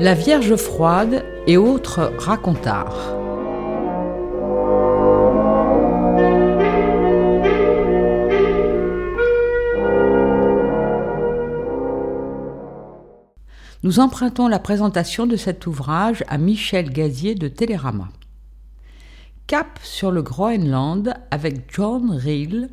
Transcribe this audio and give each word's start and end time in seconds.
La 0.00 0.14
Vierge 0.14 0.54
froide 0.54 1.24
et 1.48 1.56
autres 1.56 2.12
racontards. 2.18 3.16
Nous 13.82 13.98
empruntons 13.98 14.46
la 14.46 14.60
présentation 14.60 15.26
de 15.26 15.34
cet 15.34 15.66
ouvrage 15.66 16.22
à 16.28 16.38
Michel 16.38 16.92
Gazier 16.92 17.34
de 17.34 17.48
Télérama. 17.48 18.08
Cap 19.48 19.80
sur 19.82 20.12
le 20.12 20.22
Groenland 20.22 21.12
avec 21.32 21.74
John 21.74 22.12
Reel, 22.12 22.68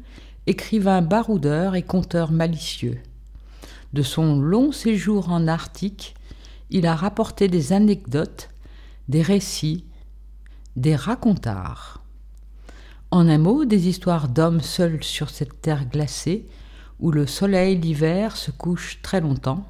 écrivain 0.45 1.01
baroudeur 1.01 1.73
et 1.73 1.81
conteur 1.81 2.31
malicieux. 2.31 2.99
De 3.93 4.03
son 4.03 4.39
long 4.39 4.71
séjour 4.71 5.31
en 5.31 5.47
Arctique, 5.47 6.13
il 6.69 6.85
a 6.87 6.95
rapporté 6.95 7.47
des 7.47 7.73
anecdotes, 7.73 8.49
des 9.07 9.21
récits, 9.21 9.85
des 10.75 10.95
racontards. 10.95 12.03
En 13.11 13.29
un 13.29 13.37
mot, 13.37 13.65
des 13.65 13.87
histoires 13.87 14.27
d'hommes 14.27 14.61
seuls 14.61 15.03
sur 15.03 15.29
cette 15.29 15.61
terre 15.61 15.85
glacée, 15.85 16.47
où 16.99 17.11
le 17.11 17.27
soleil 17.27 17.77
d'hiver 17.77 18.35
se 18.35 18.51
couche 18.51 19.01
très 19.01 19.21
longtemps. 19.21 19.65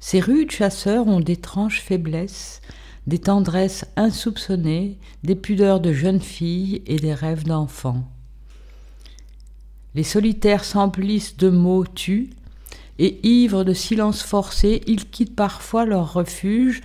Ces 0.00 0.20
rudes 0.20 0.50
chasseurs 0.50 1.06
ont 1.06 1.20
d'étranges 1.20 1.80
faiblesses, 1.80 2.60
des 3.06 3.18
tendresses 3.18 3.84
insoupçonnées, 3.96 4.98
des 5.22 5.36
pudeurs 5.36 5.80
de 5.80 5.92
jeunes 5.92 6.20
filles 6.20 6.82
et 6.86 6.96
des 6.96 7.14
rêves 7.14 7.44
d'enfants. 7.44 8.08
Les 9.94 10.02
solitaires 10.02 10.64
s'emplissent 10.64 11.36
de 11.36 11.48
mots 11.48 11.86
tus, 11.86 12.30
et 12.98 13.26
ivres 13.26 13.64
de 13.64 13.72
silence 13.72 14.22
forcé, 14.22 14.82
ils 14.86 15.08
quittent 15.08 15.36
parfois 15.36 15.84
leur 15.84 16.12
refuge 16.12 16.82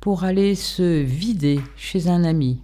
pour 0.00 0.24
aller 0.24 0.54
se 0.54 1.02
vider 1.02 1.60
chez 1.76 2.08
un 2.08 2.24
ami. 2.24 2.60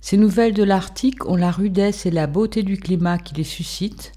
Ces 0.00 0.16
nouvelles 0.16 0.54
de 0.54 0.62
l'Arctique 0.62 1.26
ont 1.26 1.36
la 1.36 1.50
rudesse 1.50 2.06
et 2.06 2.10
la 2.10 2.26
beauté 2.26 2.62
du 2.62 2.78
climat 2.78 3.18
qui 3.18 3.34
les 3.34 3.44
suscite, 3.44 4.12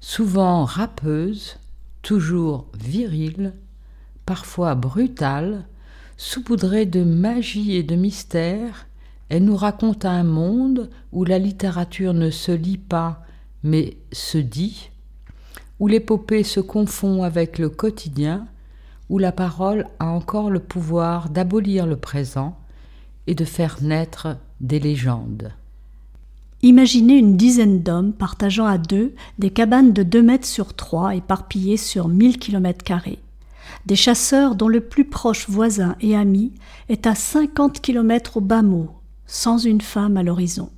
souvent 0.00 0.64
râpeuses, 0.64 1.56
toujours 2.02 2.66
viriles, 2.78 3.54
parfois 4.26 4.74
brutales, 4.74 5.64
saupoudrées 6.16 6.86
de 6.86 7.02
magie 7.02 7.76
et 7.76 7.82
de 7.82 7.96
mystère, 7.96 8.86
elles 9.28 9.44
nous 9.44 9.56
racontent 9.56 10.08
un 10.08 10.24
monde 10.24 10.90
où 11.10 11.24
la 11.24 11.38
littérature 11.38 12.12
ne 12.12 12.30
se 12.30 12.52
lit 12.52 12.76
pas, 12.76 13.24
mais 13.62 13.96
se 14.12 14.38
dit, 14.38 14.90
où 15.82 15.88
l'épopée 15.88 16.44
se 16.44 16.60
confond 16.60 17.24
avec 17.24 17.58
le 17.58 17.68
quotidien, 17.68 18.46
où 19.08 19.18
la 19.18 19.32
parole 19.32 19.88
a 19.98 20.06
encore 20.10 20.48
le 20.48 20.60
pouvoir 20.60 21.28
d'abolir 21.28 21.86
le 21.86 21.96
présent 21.96 22.56
et 23.26 23.34
de 23.34 23.44
faire 23.44 23.78
naître 23.82 24.36
des 24.60 24.78
légendes. 24.78 25.50
Imaginez 26.62 27.14
une 27.14 27.36
dizaine 27.36 27.82
d'hommes 27.82 28.12
partageant 28.12 28.66
à 28.66 28.78
deux 28.78 29.12
des 29.40 29.50
cabanes 29.50 29.92
de 29.92 30.04
deux 30.04 30.22
mètres 30.22 30.46
sur 30.46 30.74
trois 30.74 31.16
éparpillées 31.16 31.76
sur 31.76 32.06
mille 32.06 32.38
kilomètres 32.38 32.84
carrés. 32.84 33.18
Des 33.84 33.96
chasseurs 33.96 34.54
dont 34.54 34.68
le 34.68 34.82
plus 34.82 35.06
proche 35.06 35.48
voisin 35.48 35.96
et 36.00 36.14
ami 36.14 36.52
est 36.90 37.08
à 37.08 37.16
cinquante 37.16 37.80
kilomètres 37.80 38.36
au 38.36 38.40
bas 38.40 38.62
mot, 38.62 38.88
sans 39.26 39.58
une 39.58 39.80
femme 39.80 40.16
à 40.16 40.22
l'horizon. 40.22 40.70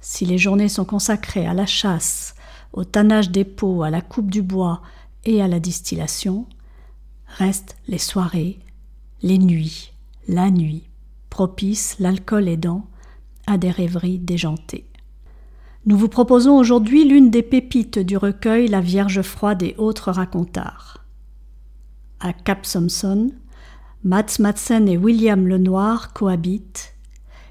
Si 0.00 0.26
les 0.26 0.36
journées 0.36 0.68
sont 0.68 0.84
consacrées 0.84 1.46
à 1.46 1.54
la 1.54 1.66
chasse, 1.66 2.34
au 2.72 2.84
tannage 2.84 3.30
des 3.30 3.44
peaux, 3.44 3.82
à 3.82 3.90
la 3.90 4.00
coupe 4.00 4.30
du 4.30 4.42
bois 4.42 4.82
et 5.24 5.42
à 5.42 5.48
la 5.48 5.60
distillation, 5.60 6.46
restent 7.26 7.76
les 7.88 7.98
soirées, 7.98 8.58
les 9.22 9.38
nuits, 9.38 9.92
la 10.28 10.50
nuit, 10.50 10.84
propices, 11.30 11.96
l'alcool 11.98 12.48
aidant, 12.48 12.86
à 13.46 13.58
des 13.58 13.70
rêveries 13.70 14.18
déjantées. 14.18 14.86
Nous 15.86 15.96
vous 15.96 16.08
proposons 16.08 16.56
aujourd'hui 16.56 17.04
l'une 17.04 17.30
des 17.30 17.42
pépites 17.42 17.98
du 17.98 18.16
recueil 18.16 18.68
La 18.68 18.80
Vierge 18.80 19.22
froide 19.22 19.62
et 19.62 19.74
autres 19.78 20.10
racontards. 20.10 21.04
À 22.20 22.32
Cap 22.32 22.62
Thompson, 22.62 23.30
Mats 24.04 24.38
Madsen 24.38 24.88
et 24.88 24.96
William 24.96 25.46
Lenoir 25.46 26.12
cohabitent, 26.12 26.94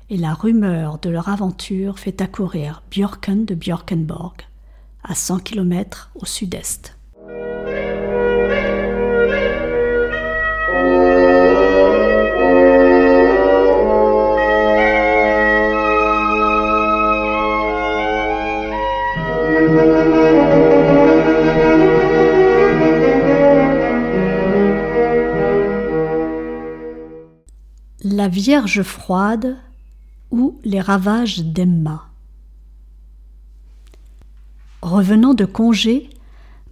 et 0.10 0.18
la 0.18 0.34
rumeur 0.34 1.00
de 1.00 1.10
leur 1.10 1.30
aventure 1.30 2.00
fait 2.00 2.22
accourir 2.22 2.84
Björken 2.92 3.46
de 3.46 3.56
Björkenborg 3.56 4.38
à 5.08 5.16
100 5.16 5.40
km 5.40 6.12
au 6.16 6.26
sud-est. 6.26 6.94
La 28.04 28.28
Vierge 28.28 28.82
froide 28.84 29.58
ou 30.32 30.60
les 30.64 30.82
ravages 30.82 31.40
d'Emma. 31.40 32.07
Revenant 34.98 35.36
de 35.36 35.46
congé, 35.46 36.10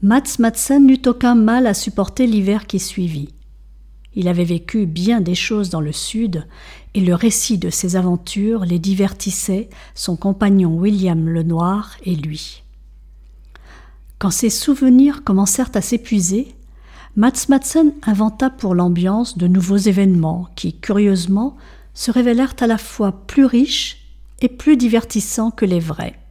Mats 0.02 0.40
Madsen 0.40 0.88
n'eut 0.88 1.04
aucun 1.06 1.36
mal 1.36 1.68
à 1.68 1.76
supporter 1.76 2.26
l'hiver 2.26 2.66
qui 2.66 2.80
suivit. 2.80 3.30
Il 4.16 4.28
avait 4.28 4.44
vécu 4.44 4.88
bien 4.88 5.22
des 5.22 5.36
choses 5.36 5.70
dans 5.70 5.80
le 5.80 5.92
sud, 5.92 6.48
et 6.96 7.02
le 7.02 7.14
récit 7.14 7.60
de 7.60 7.70
ses 7.70 7.96
aventures 7.96 8.66
les 8.66 8.80
divertissait 8.80 9.70
son 9.94 10.16
compagnon 10.16 10.76
William 10.76 11.30
Lenoir 11.30 11.98
et 12.04 12.16
lui. 12.16 12.64
Quand 14.18 14.32
ses 14.32 14.50
souvenirs 14.50 15.24
commencèrent 15.24 15.70
à 15.76 15.82
s'épuiser, 15.82 16.56
Mats 17.16 17.46
Madsen 17.48 17.94
inventa 18.08 18.50
pour 18.50 18.74
l'ambiance 18.74 19.38
de 19.38 19.46
nouveaux 19.46 19.78
événements 19.78 20.48
qui, 20.56 20.74
curieusement, 20.74 21.58
se 21.94 22.10
révélèrent 22.10 22.56
à 22.60 22.66
la 22.66 22.80
fois 22.80 23.12
plus 23.28 23.46
riches 23.46 23.98
et 24.42 24.50
plus 24.50 24.78
divertissants 24.78 25.52
que 25.52 25.66
les 25.66 25.80
vrais. 25.80 26.25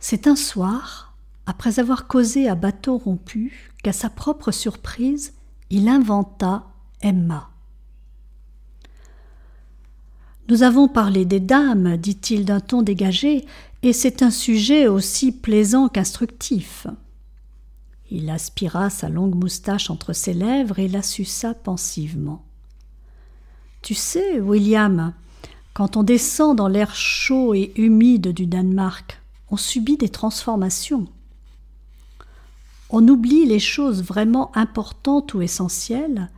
C'est 0.00 0.26
un 0.26 0.36
soir, 0.36 1.14
après 1.44 1.78
avoir 1.78 2.06
causé 2.06 2.48
à 2.48 2.54
bateau 2.54 2.96
rompu, 2.96 3.70
qu'à 3.82 3.92
sa 3.92 4.08
propre 4.08 4.50
surprise, 4.50 5.34
il 5.68 5.88
inventa 5.88 6.66
Emma. 7.02 7.50
Nous 10.48 10.62
avons 10.62 10.88
parlé 10.88 11.26
des 11.26 11.38
dames, 11.38 11.96
dit-il 11.96 12.44
d'un 12.44 12.60
ton 12.60 12.82
dégagé, 12.82 13.44
et 13.82 13.92
c'est 13.92 14.22
un 14.22 14.30
sujet 14.30 14.88
aussi 14.88 15.32
plaisant 15.32 15.88
qu'instructif. 15.88 16.86
Il 18.10 18.28
aspira 18.30 18.90
sa 18.90 19.08
longue 19.08 19.36
moustache 19.36 19.90
entre 19.90 20.12
ses 20.12 20.32
lèvres 20.34 20.78
et 20.78 20.88
la 20.88 21.02
suça 21.02 21.54
pensivement. 21.54 22.42
Tu 23.82 23.94
sais, 23.94 24.40
William, 24.40 25.12
quand 25.74 25.96
on 25.96 26.02
descend 26.02 26.56
dans 26.56 26.68
l'air 26.68 26.94
chaud 26.94 27.54
et 27.54 27.72
humide 27.76 28.32
du 28.32 28.46
Danemark, 28.46 29.19
on 29.50 29.56
subit 29.56 29.96
des 29.96 30.08
transformations. 30.08 31.06
On 32.88 33.06
oublie 33.06 33.46
les 33.46 33.58
choses 33.58 34.02
vraiment 34.02 34.56
importantes 34.56 35.34
ou 35.34 35.42
essentielles 35.42 36.30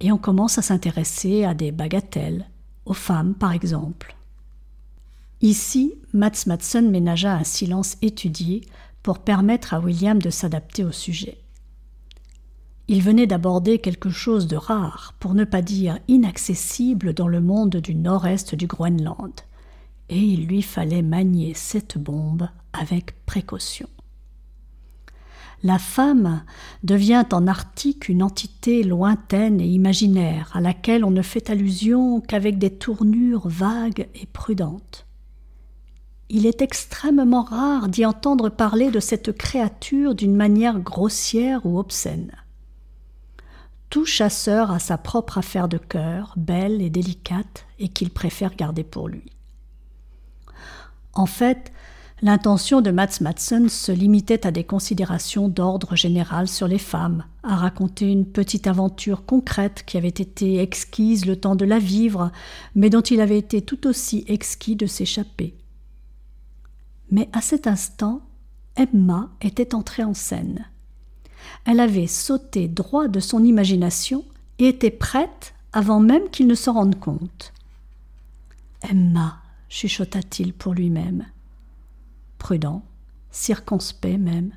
et 0.00 0.12
on 0.12 0.18
commence 0.18 0.58
à 0.58 0.62
s'intéresser 0.62 1.44
à 1.44 1.54
des 1.54 1.72
bagatelles, 1.72 2.46
aux 2.84 2.94
femmes 2.94 3.34
par 3.34 3.52
exemple. 3.52 4.14
Ici, 5.40 5.94
Mats 6.12 6.44
Madsen 6.46 6.90
ménagea 6.90 7.34
un 7.34 7.44
silence 7.44 7.96
étudié 8.02 8.62
pour 9.02 9.20
permettre 9.20 9.72
à 9.72 9.80
William 9.80 10.20
de 10.20 10.30
s'adapter 10.30 10.84
au 10.84 10.92
sujet. 10.92 11.38
Il 12.88 13.02
venait 13.02 13.26
d'aborder 13.26 13.78
quelque 13.78 14.10
chose 14.10 14.46
de 14.46 14.56
rare, 14.56 15.14
pour 15.20 15.34
ne 15.34 15.44
pas 15.44 15.62
dire 15.62 15.98
inaccessible 16.08 17.12
dans 17.12 17.28
le 17.28 17.40
monde 17.40 17.76
du 17.76 17.94
nord-est 17.94 18.54
du 18.54 18.66
Groenland, 18.66 19.32
et 20.08 20.18
il 20.18 20.46
lui 20.46 20.62
fallait 20.62 21.02
manier 21.02 21.54
cette 21.54 21.98
bombe 21.98 22.48
avec 22.72 23.24
précaution. 23.26 23.88
La 25.64 25.78
femme 25.78 26.44
devient 26.84 27.24
en 27.32 27.48
Arctique 27.48 28.08
une 28.08 28.22
entité 28.22 28.84
lointaine 28.84 29.60
et 29.60 29.66
imaginaire 29.66 30.50
à 30.54 30.60
laquelle 30.60 31.04
on 31.04 31.10
ne 31.10 31.22
fait 31.22 31.50
allusion 31.50 32.20
qu'avec 32.20 32.58
des 32.58 32.70
tournures 32.70 33.48
vagues 33.48 34.08
et 34.14 34.26
prudentes. 34.26 35.04
Il 36.30 36.46
est 36.46 36.62
extrêmement 36.62 37.42
rare 37.42 37.88
d'y 37.88 38.06
entendre 38.06 38.50
parler 38.50 38.90
de 38.90 39.00
cette 39.00 39.36
créature 39.36 40.14
d'une 40.14 40.36
manière 40.36 40.78
grossière 40.78 41.66
ou 41.66 41.78
obscène. 41.78 42.32
Tout 43.90 44.04
chasseur 44.04 44.70
a 44.70 44.78
sa 44.78 44.98
propre 44.98 45.38
affaire 45.38 45.66
de 45.66 45.78
cœur, 45.78 46.34
belle 46.36 46.82
et 46.82 46.90
délicate, 46.90 47.66
et 47.78 47.88
qu'il 47.88 48.10
préfère 48.10 48.54
garder 48.54 48.84
pour 48.84 49.08
lui. 49.08 49.32
En 51.18 51.26
fait, 51.26 51.72
l'intention 52.22 52.80
de 52.80 52.92
Mats 52.92 53.18
Madsen 53.20 53.68
se 53.68 53.90
limitait 53.90 54.46
à 54.46 54.52
des 54.52 54.62
considérations 54.62 55.48
d'ordre 55.48 55.96
général 55.96 56.46
sur 56.46 56.68
les 56.68 56.78
femmes, 56.78 57.24
à 57.42 57.56
raconter 57.56 58.08
une 58.08 58.24
petite 58.24 58.68
aventure 58.68 59.26
concrète 59.26 59.82
qui 59.84 59.96
avait 59.96 60.06
été 60.06 60.60
exquise 60.60 61.26
le 61.26 61.34
temps 61.34 61.56
de 61.56 61.64
la 61.64 61.80
vivre, 61.80 62.30
mais 62.76 62.88
dont 62.88 63.00
il 63.00 63.20
avait 63.20 63.36
été 63.36 63.62
tout 63.62 63.88
aussi 63.88 64.24
exquis 64.28 64.76
de 64.76 64.86
s'échapper. 64.86 65.56
Mais 67.10 67.28
à 67.32 67.40
cet 67.40 67.66
instant, 67.66 68.22
Emma 68.76 69.28
était 69.40 69.74
entrée 69.74 70.04
en 70.04 70.14
scène. 70.14 70.66
Elle 71.64 71.80
avait 71.80 72.06
sauté 72.06 72.68
droit 72.68 73.08
de 73.08 73.18
son 73.18 73.42
imagination 73.42 74.24
et 74.60 74.68
était 74.68 74.92
prête 74.92 75.52
avant 75.72 75.98
même 75.98 76.30
qu'il 76.30 76.46
ne 76.46 76.54
s'en 76.54 76.74
rende 76.74 77.00
compte. 77.00 77.52
Emma, 78.88 79.40
chuchota-t-il 79.68 80.52
pour 80.52 80.74
lui-même. 80.74 81.26
Prudent, 82.38 82.84
circonspect 83.30 84.18
même. 84.18 84.52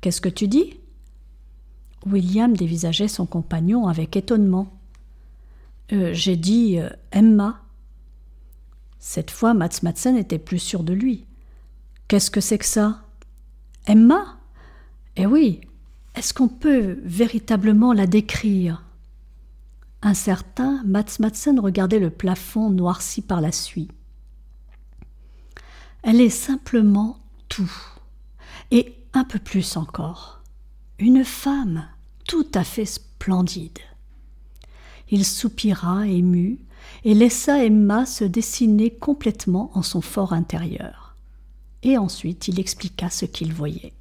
Qu'est-ce 0.00 0.20
que 0.20 0.28
tu 0.28 0.48
dis? 0.48 0.78
William 2.06 2.56
dévisageait 2.56 3.08
son 3.08 3.26
compagnon 3.26 3.86
avec 3.86 4.16
étonnement. 4.16 4.72
Euh, 5.92 6.12
j'ai 6.12 6.36
dit 6.36 6.78
euh, 6.78 6.88
Emma. 7.12 7.60
Cette 8.98 9.30
fois, 9.30 9.54
Mats 9.54 9.80
Madsen 9.82 10.16
était 10.16 10.38
plus 10.38 10.58
sûr 10.58 10.82
de 10.82 10.92
lui. 10.92 11.26
Qu'est-ce 12.08 12.30
que 12.30 12.40
c'est 12.40 12.58
que 12.58 12.64
ça? 12.64 13.02
Emma? 13.86 14.38
Eh 15.16 15.26
oui, 15.26 15.60
est-ce 16.14 16.32
qu'on 16.34 16.48
peut 16.48 16.98
véritablement 17.04 17.92
la 17.92 18.06
décrire? 18.06 18.84
Un 20.02 20.14
certain 20.14 20.82
Mats 20.84 21.18
Madsen 21.20 21.60
regardait 21.60 22.00
le 22.00 22.10
plafond 22.10 22.70
noirci 22.70 23.22
par 23.22 23.40
la 23.40 23.52
suie. 23.52 23.88
Elle 26.02 26.20
est 26.20 26.28
simplement 26.28 27.18
tout, 27.48 27.72
et 28.70 28.94
un 29.12 29.24
peu 29.24 29.38
plus 29.38 29.76
encore. 29.76 30.42
Une 30.98 31.24
femme 31.24 31.86
tout 32.26 32.48
à 32.54 32.64
fait 32.64 32.84
splendide. 32.84 33.78
Il 35.10 35.24
soupira 35.24 36.06
ému 36.06 36.58
et 37.04 37.14
laissa 37.14 37.64
Emma 37.64 38.06
se 38.06 38.24
dessiner 38.24 38.90
complètement 38.90 39.70
en 39.74 39.82
son 39.82 40.00
fort 40.00 40.32
intérieur 40.32 41.02
et 41.82 41.98
ensuite 41.98 42.48
il 42.48 42.60
expliqua 42.60 43.10
ce 43.10 43.24
qu'il 43.24 43.52
voyait. 43.52 43.92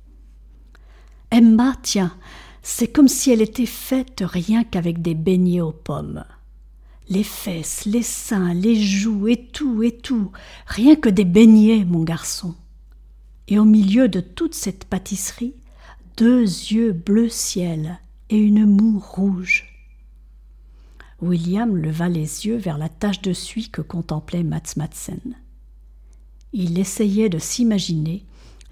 Emma, 1.31 1.75
tiens, 1.81 2.15
c'est 2.61 2.91
comme 2.91 3.07
si 3.07 3.31
elle 3.31 3.41
était 3.41 3.65
faite 3.65 4.23
rien 4.25 4.63
qu'avec 4.63 5.01
des 5.01 5.15
beignets 5.15 5.61
aux 5.61 5.71
pommes. 5.71 6.23
Les 7.09 7.23
fesses, 7.23 7.85
les 7.85 8.03
seins, 8.03 8.53
les 8.53 8.81
joues, 8.81 9.27
et 9.27 9.47
tout, 9.47 9.83
et 9.83 9.97
tout, 9.97 10.31
rien 10.65 10.95
que 10.95 11.09
des 11.09 11.25
beignets, 11.25 11.83
mon 11.83 12.03
garçon. 12.03 12.55
Et 13.47 13.59
au 13.59 13.65
milieu 13.65 14.07
de 14.07 14.21
toute 14.21 14.55
cette 14.55 14.85
pâtisserie, 14.85 15.55
deux 16.17 16.41
yeux 16.41 16.93
bleu 16.93 17.27
ciel 17.29 17.99
et 18.29 18.37
une 18.37 18.65
moue 18.65 18.99
rouge. 18.99 19.67
William 21.21 21.75
leva 21.75 22.07
les 22.07 22.45
yeux 22.45 22.57
vers 22.57 22.77
la 22.77 22.89
tache 22.89 23.21
de 23.21 23.33
suie 23.33 23.69
que 23.69 23.81
contemplait 23.81 24.43
Mats 24.43 24.73
Madsen 24.77 25.35
il 26.53 26.79
essayait 26.79 27.29
de 27.29 27.39
s'imaginer 27.39 28.25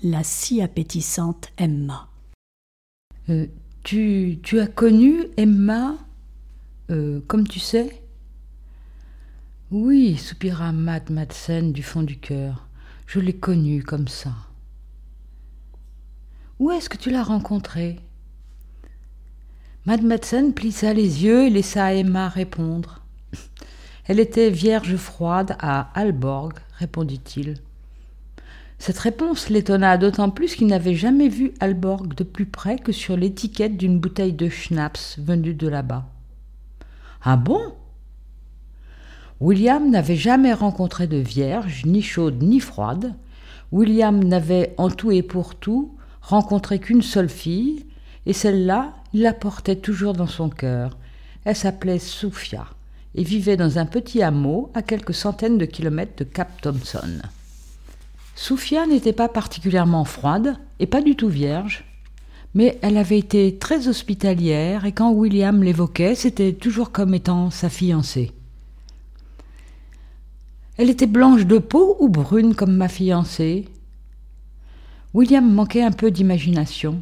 la 0.03 0.23
si 0.23 0.61
appétissante 0.61 1.49
Emma. 1.57 2.09
Euh, 3.29 3.47
tu, 3.83 4.39
as 4.59 4.67
connu 4.67 5.25
Emma, 5.37 5.97
euh, 6.91 7.21
comme 7.27 7.47
tu 7.47 7.59
sais? 7.59 8.01
Oui, 9.71 10.17
soupira 10.17 10.71
Matt 10.71 11.09
Madsen 11.09 11.71
du 11.71 11.83
fond 11.83 12.03
du 12.03 12.17
cœur. 12.17 12.67
Je 13.05 13.19
l'ai 13.19 13.35
connue 13.35 13.83
comme 13.83 14.07
ça. 14.07 14.33
Où 16.59 16.71
est-ce 16.71 16.89
que 16.89 16.97
tu 16.97 17.09
l'as 17.09 17.23
rencontrée? 17.23 17.99
Matt 19.85 20.01
Madsen 20.01 20.53
plissa 20.53 20.93
les 20.93 21.23
yeux 21.23 21.45
et 21.45 21.49
laissa 21.49 21.93
Emma 21.93 22.29
répondre. 22.29 23.01
Elle 24.05 24.19
était 24.19 24.49
vierge 24.49 24.95
froide 24.95 25.55
à 25.59 25.91
Alborg, 25.93 26.53
répondit-il. 26.79 27.55
Cette 28.79 28.99
réponse 28.99 29.49
l'étonna 29.49 29.97
d'autant 29.97 30.29
plus 30.29 30.55
qu'il 30.55 30.67
n'avait 30.67 30.95
jamais 30.95 31.27
vu 31.27 31.53
Alborg 31.59 32.15
de 32.15 32.23
plus 32.23 32.45
près 32.45 32.77
que 32.77 32.93
sur 32.93 33.17
l'étiquette 33.17 33.75
d'une 33.75 33.99
bouteille 33.99 34.33
de 34.33 34.47
schnapps 34.47 35.19
venue 35.19 35.53
de 35.53 35.67
là-bas. 35.67 36.05
Ah 37.21 37.35
bon? 37.35 37.59
William 39.41 39.89
n'avait 39.89 40.15
jamais 40.15 40.53
rencontré 40.53 41.07
de 41.07 41.17
vierge, 41.17 41.83
ni 41.85 42.01
chaude 42.01 42.41
ni 42.41 42.61
froide. 42.61 43.15
William 43.73 44.23
n'avait 44.23 44.73
en 44.77 44.89
tout 44.89 45.11
et 45.11 45.23
pour 45.23 45.55
tout 45.55 45.95
rencontré 46.21 46.79
qu'une 46.79 47.01
seule 47.01 47.29
fille, 47.29 47.85
et 48.25 48.33
celle-là, 48.33 48.93
il 49.13 49.21
la 49.21 49.33
portait 49.33 49.77
toujours 49.77 50.13
dans 50.13 50.27
son 50.27 50.49
cœur. 50.49 50.97
Elle 51.43 51.55
s'appelait 51.55 51.99
Sophia 51.99 52.65
et 53.15 53.23
vivait 53.23 53.57
dans 53.57 53.77
un 53.77 53.85
petit 53.85 54.21
hameau 54.21 54.71
à 54.73 54.81
quelques 54.81 55.13
centaines 55.13 55.57
de 55.57 55.65
kilomètres 55.65 56.17
de 56.17 56.23
Cap 56.23 56.61
Thompson. 56.61 57.21
Sophia 58.41 58.87
n'était 58.87 59.11
pas 59.11 59.27
particulièrement 59.27 60.05
froide 60.05 60.55
et 60.79 60.87
pas 60.87 61.01
du 61.01 61.17
tout 61.17 61.27
vierge, 61.27 61.83
mais 62.55 62.79
elle 62.81 62.95
avait 62.95 63.19
été 63.19 63.57
très 63.57 63.89
hospitalière 63.89 64.85
et 64.85 64.93
quand 64.93 65.11
William 65.11 65.61
l'évoquait, 65.61 66.15
c'était 66.15 66.53
toujours 66.53 66.93
comme 66.93 67.13
étant 67.13 67.51
sa 67.51 67.67
fiancée. 67.67 68.31
Elle 70.77 70.89
était 70.89 71.05
blanche 71.05 71.47
de 71.47 71.57
peau 71.57 71.97
ou 71.99 72.07
brune 72.07 72.55
comme 72.55 72.77
ma 72.77 72.87
fiancée? 72.87 73.67
William 75.13 75.51
manquait 75.53 75.83
un 75.83 75.91
peu 75.91 76.09
d'imagination 76.09 77.01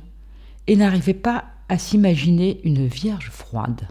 et 0.66 0.76
n'arrivait 0.76 1.14
pas 1.14 1.46
à 1.70 1.78
s'imaginer 1.78 2.62
une 2.64 2.88
vierge 2.88 3.30
froide. 3.30 3.88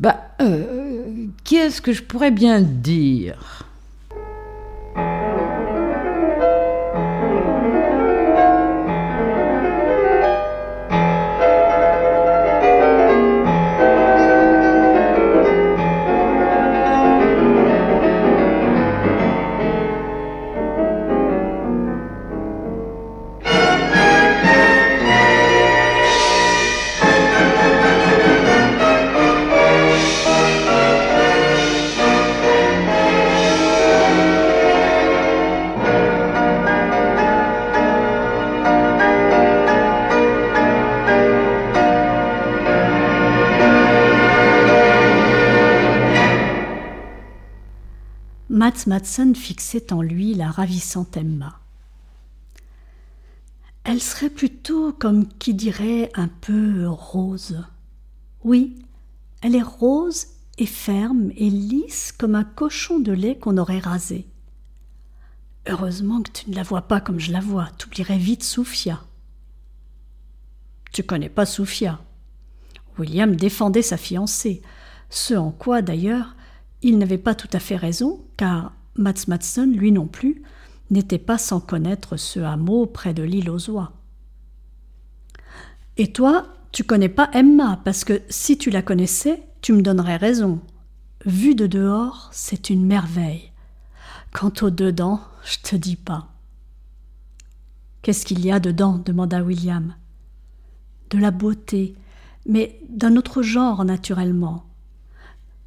Bah, 0.00 0.32
euh, 0.40 1.28
qu'est-ce 1.44 1.80
que 1.80 1.92
je 1.92 2.02
pourrais 2.02 2.32
bien 2.32 2.60
dire? 2.60 3.65
Mats 48.66 48.88
Madsen 48.88 49.36
fixait 49.36 49.92
en 49.92 50.02
lui 50.02 50.34
la 50.34 50.50
ravissante 50.50 51.16
Emma. 51.16 51.60
Elle 53.84 54.02
serait 54.02 54.28
plutôt, 54.28 54.92
comme 54.92 55.28
qui 55.28 55.54
dirait, 55.54 56.10
un 56.16 56.26
peu 56.26 56.88
rose. 56.88 57.64
Oui, 58.42 58.84
elle 59.40 59.54
est 59.54 59.62
rose 59.62 60.26
et 60.58 60.66
ferme 60.66 61.30
et 61.36 61.48
lisse 61.48 62.10
comme 62.10 62.34
un 62.34 62.42
cochon 62.42 62.98
de 62.98 63.12
lait 63.12 63.38
qu'on 63.38 63.56
aurait 63.56 63.78
rasé. 63.78 64.26
Heureusement 65.68 66.20
que 66.22 66.32
tu 66.32 66.50
ne 66.50 66.56
la 66.56 66.64
vois 66.64 66.88
pas 66.88 67.00
comme 67.00 67.20
je 67.20 67.30
la 67.30 67.38
vois, 67.38 67.68
t'oublierais 67.78 68.18
vite 68.18 68.42
Soufia. 68.42 69.00
Tu 70.92 71.04
connais 71.04 71.28
pas 71.28 71.46
Soufia. 71.46 72.00
William 72.98 73.36
défendait 73.36 73.82
sa 73.82 73.96
fiancée, 73.96 74.60
ce 75.08 75.34
en 75.34 75.52
quoi 75.52 75.82
d'ailleurs 75.82 76.35
il 76.86 76.98
n'avait 76.98 77.18
pas 77.18 77.34
tout 77.34 77.48
à 77.52 77.58
fait 77.58 77.74
raison, 77.74 78.24
car 78.36 78.72
Mats 78.94 79.26
Matson, 79.26 79.68
lui 79.74 79.90
non 79.90 80.06
plus, 80.06 80.42
n'était 80.90 81.18
pas 81.18 81.36
sans 81.36 81.58
connaître 81.58 82.16
ce 82.16 82.38
hameau 82.38 82.86
près 82.86 83.12
de 83.12 83.24
l'île 83.24 83.50
aux 83.50 83.70
oies. 83.70 83.92
Et 85.96 86.12
toi, 86.12 86.46
tu 86.70 86.84
connais 86.84 87.08
pas 87.08 87.28
Emma, 87.32 87.80
parce 87.84 88.04
que 88.04 88.22
si 88.28 88.56
tu 88.56 88.70
la 88.70 88.82
connaissais, 88.82 89.42
tu 89.62 89.72
me 89.72 89.82
donnerais 89.82 90.16
raison. 90.16 90.60
Vu 91.24 91.56
de 91.56 91.66
dehors, 91.66 92.28
c'est 92.30 92.70
une 92.70 92.86
merveille. 92.86 93.50
Quant 94.32 94.52
au 94.62 94.70
dedans, 94.70 95.20
je 95.44 95.58
te 95.64 95.74
dis 95.74 95.96
pas. 95.96 96.28
Qu'est-ce 98.02 98.24
qu'il 98.24 98.44
y 98.46 98.52
a 98.52 98.60
dedans 98.60 98.98
demanda 98.98 99.42
William. 99.42 99.96
De 101.10 101.18
la 101.18 101.32
beauté, 101.32 101.96
mais 102.46 102.78
d'un 102.88 103.16
autre 103.16 103.42
genre 103.42 103.84
naturellement. 103.84 104.66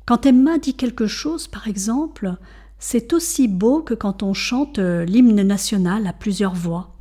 Quand 0.09 0.25
Emma 0.25 0.57
dit 0.57 0.73
quelque 0.73 1.05
chose, 1.05 1.47
par 1.47 1.67
exemple, 1.67 2.35
c'est 2.79 3.13
aussi 3.13 3.47
beau 3.47 3.83
que 3.83 3.93
quand 3.93 4.23
on 4.23 4.33
chante 4.33 4.79
l'hymne 4.79 5.43
national 5.43 6.07
à 6.07 6.13
plusieurs 6.13 6.55
voix. 6.55 6.95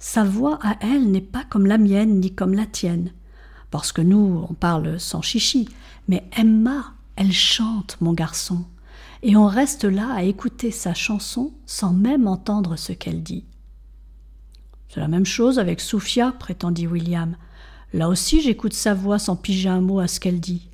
Sa 0.00 0.24
voix 0.24 0.58
à 0.60 0.76
elle 0.80 1.12
n'est 1.12 1.20
pas 1.20 1.44
comme 1.48 1.66
la 1.66 1.78
mienne 1.78 2.18
ni 2.18 2.34
comme 2.34 2.54
la 2.54 2.66
tienne, 2.66 3.12
parce 3.70 3.92
que 3.92 4.02
nous, 4.02 4.44
on 4.50 4.54
parle 4.54 4.98
sans 4.98 5.22
chichi, 5.22 5.68
mais 6.08 6.28
Emma, 6.36 6.92
elle 7.14 7.30
chante, 7.30 7.96
mon 8.00 8.14
garçon 8.14 8.64
et 9.22 9.36
on 9.36 9.46
reste 9.46 9.84
là 9.84 10.12
à 10.12 10.24
écouter 10.24 10.72
sa 10.72 10.94
chanson 10.94 11.52
sans 11.66 11.92
même 11.92 12.26
entendre 12.26 12.74
ce 12.74 12.92
qu'elle 12.92 13.22
dit. 13.22 13.44
C'est 14.88 14.98
la 14.98 15.06
même 15.06 15.24
chose 15.24 15.60
avec 15.60 15.80
Sophia, 15.80 16.32
prétendit 16.32 16.88
William. 16.88 17.36
Là 17.92 18.08
aussi, 18.08 18.40
j'écoute 18.40 18.74
sa 18.74 18.92
voix 18.92 19.20
sans 19.20 19.36
piger 19.36 19.68
un 19.68 19.82
mot 19.82 20.00
à 20.00 20.08
ce 20.08 20.18
qu'elle 20.18 20.40
dit. 20.40 20.67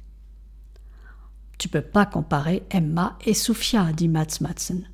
Tu 1.59 1.69
peux 1.69 1.83
pas 1.83 2.07
comparer 2.07 2.65
Emma 2.71 3.17
et 3.25 3.35
Sophia, 3.35 3.93
dit 3.93 4.09
Mats 4.09 4.39
Madsen. 4.41 4.89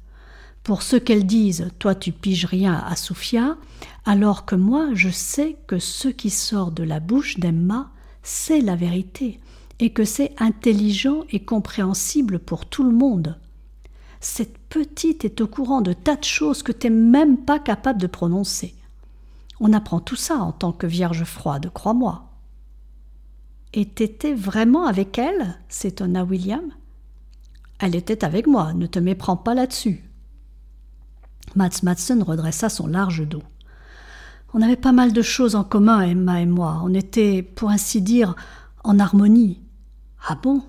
Pour 0.62 0.82
ce 0.82 0.96
qu'elles 0.96 1.26
disent, 1.26 1.70
toi 1.78 1.94
tu 1.94 2.12
piges 2.12 2.44
rien 2.44 2.74
à 2.86 2.94
Sophia, 2.96 3.56
alors 4.04 4.44
que 4.44 4.54
moi 4.54 4.90
je 4.94 5.08
sais 5.08 5.56
que 5.66 5.78
ce 5.78 6.08
qui 6.08 6.30
sort 6.30 6.70
de 6.70 6.82
la 6.82 7.00
bouche 7.00 7.38
d'Emma, 7.38 7.90
c'est 8.22 8.60
la 8.60 8.76
vérité, 8.76 9.40
et 9.78 9.90
que 9.92 10.04
c'est 10.04 10.34
intelligent 10.38 11.24
et 11.30 11.44
compréhensible 11.44 12.38
pour 12.38 12.66
tout 12.66 12.84
le 12.84 12.92
monde. 12.92 13.38
Cette 14.20 14.58
petite 14.68 15.24
est 15.24 15.40
au 15.40 15.46
courant 15.46 15.80
de 15.80 15.94
tas 15.94 16.16
de 16.16 16.24
choses 16.24 16.62
que 16.62 16.72
t'es 16.72 16.90
même 16.90 17.38
pas 17.38 17.58
capable 17.58 18.00
de 18.00 18.06
prononcer. 18.06 18.74
On 19.60 19.72
apprend 19.72 20.00
tout 20.00 20.16
ça 20.16 20.36
en 20.36 20.52
tant 20.52 20.72
que 20.72 20.86
vierge 20.86 21.24
froide, 21.24 21.70
crois-moi. 21.72 22.29
Et 23.72 23.86
t'étais 23.86 24.34
vraiment 24.34 24.86
avec 24.86 25.18
elle? 25.18 25.58
s'étonna 25.68 26.24
William. 26.24 26.72
Elle 27.78 27.94
était 27.94 28.24
avec 28.24 28.46
moi, 28.46 28.72
ne 28.72 28.86
te 28.86 28.98
méprends 28.98 29.36
pas 29.36 29.54
là-dessus. 29.54 30.04
Mats 31.54 31.82
Madsen 31.82 32.22
redressa 32.22 32.68
son 32.68 32.86
large 32.86 33.26
dos. 33.26 33.42
On 34.52 34.62
avait 34.62 34.76
pas 34.76 34.92
mal 34.92 35.12
de 35.12 35.22
choses 35.22 35.54
en 35.54 35.64
commun, 35.64 36.00
Emma 36.02 36.40
et 36.40 36.46
moi. 36.46 36.80
On 36.84 36.92
était, 36.92 37.42
pour 37.42 37.70
ainsi 37.70 38.02
dire, 38.02 38.34
en 38.82 38.98
harmonie. 38.98 39.60
Ah 40.28 40.34
bon? 40.34 40.62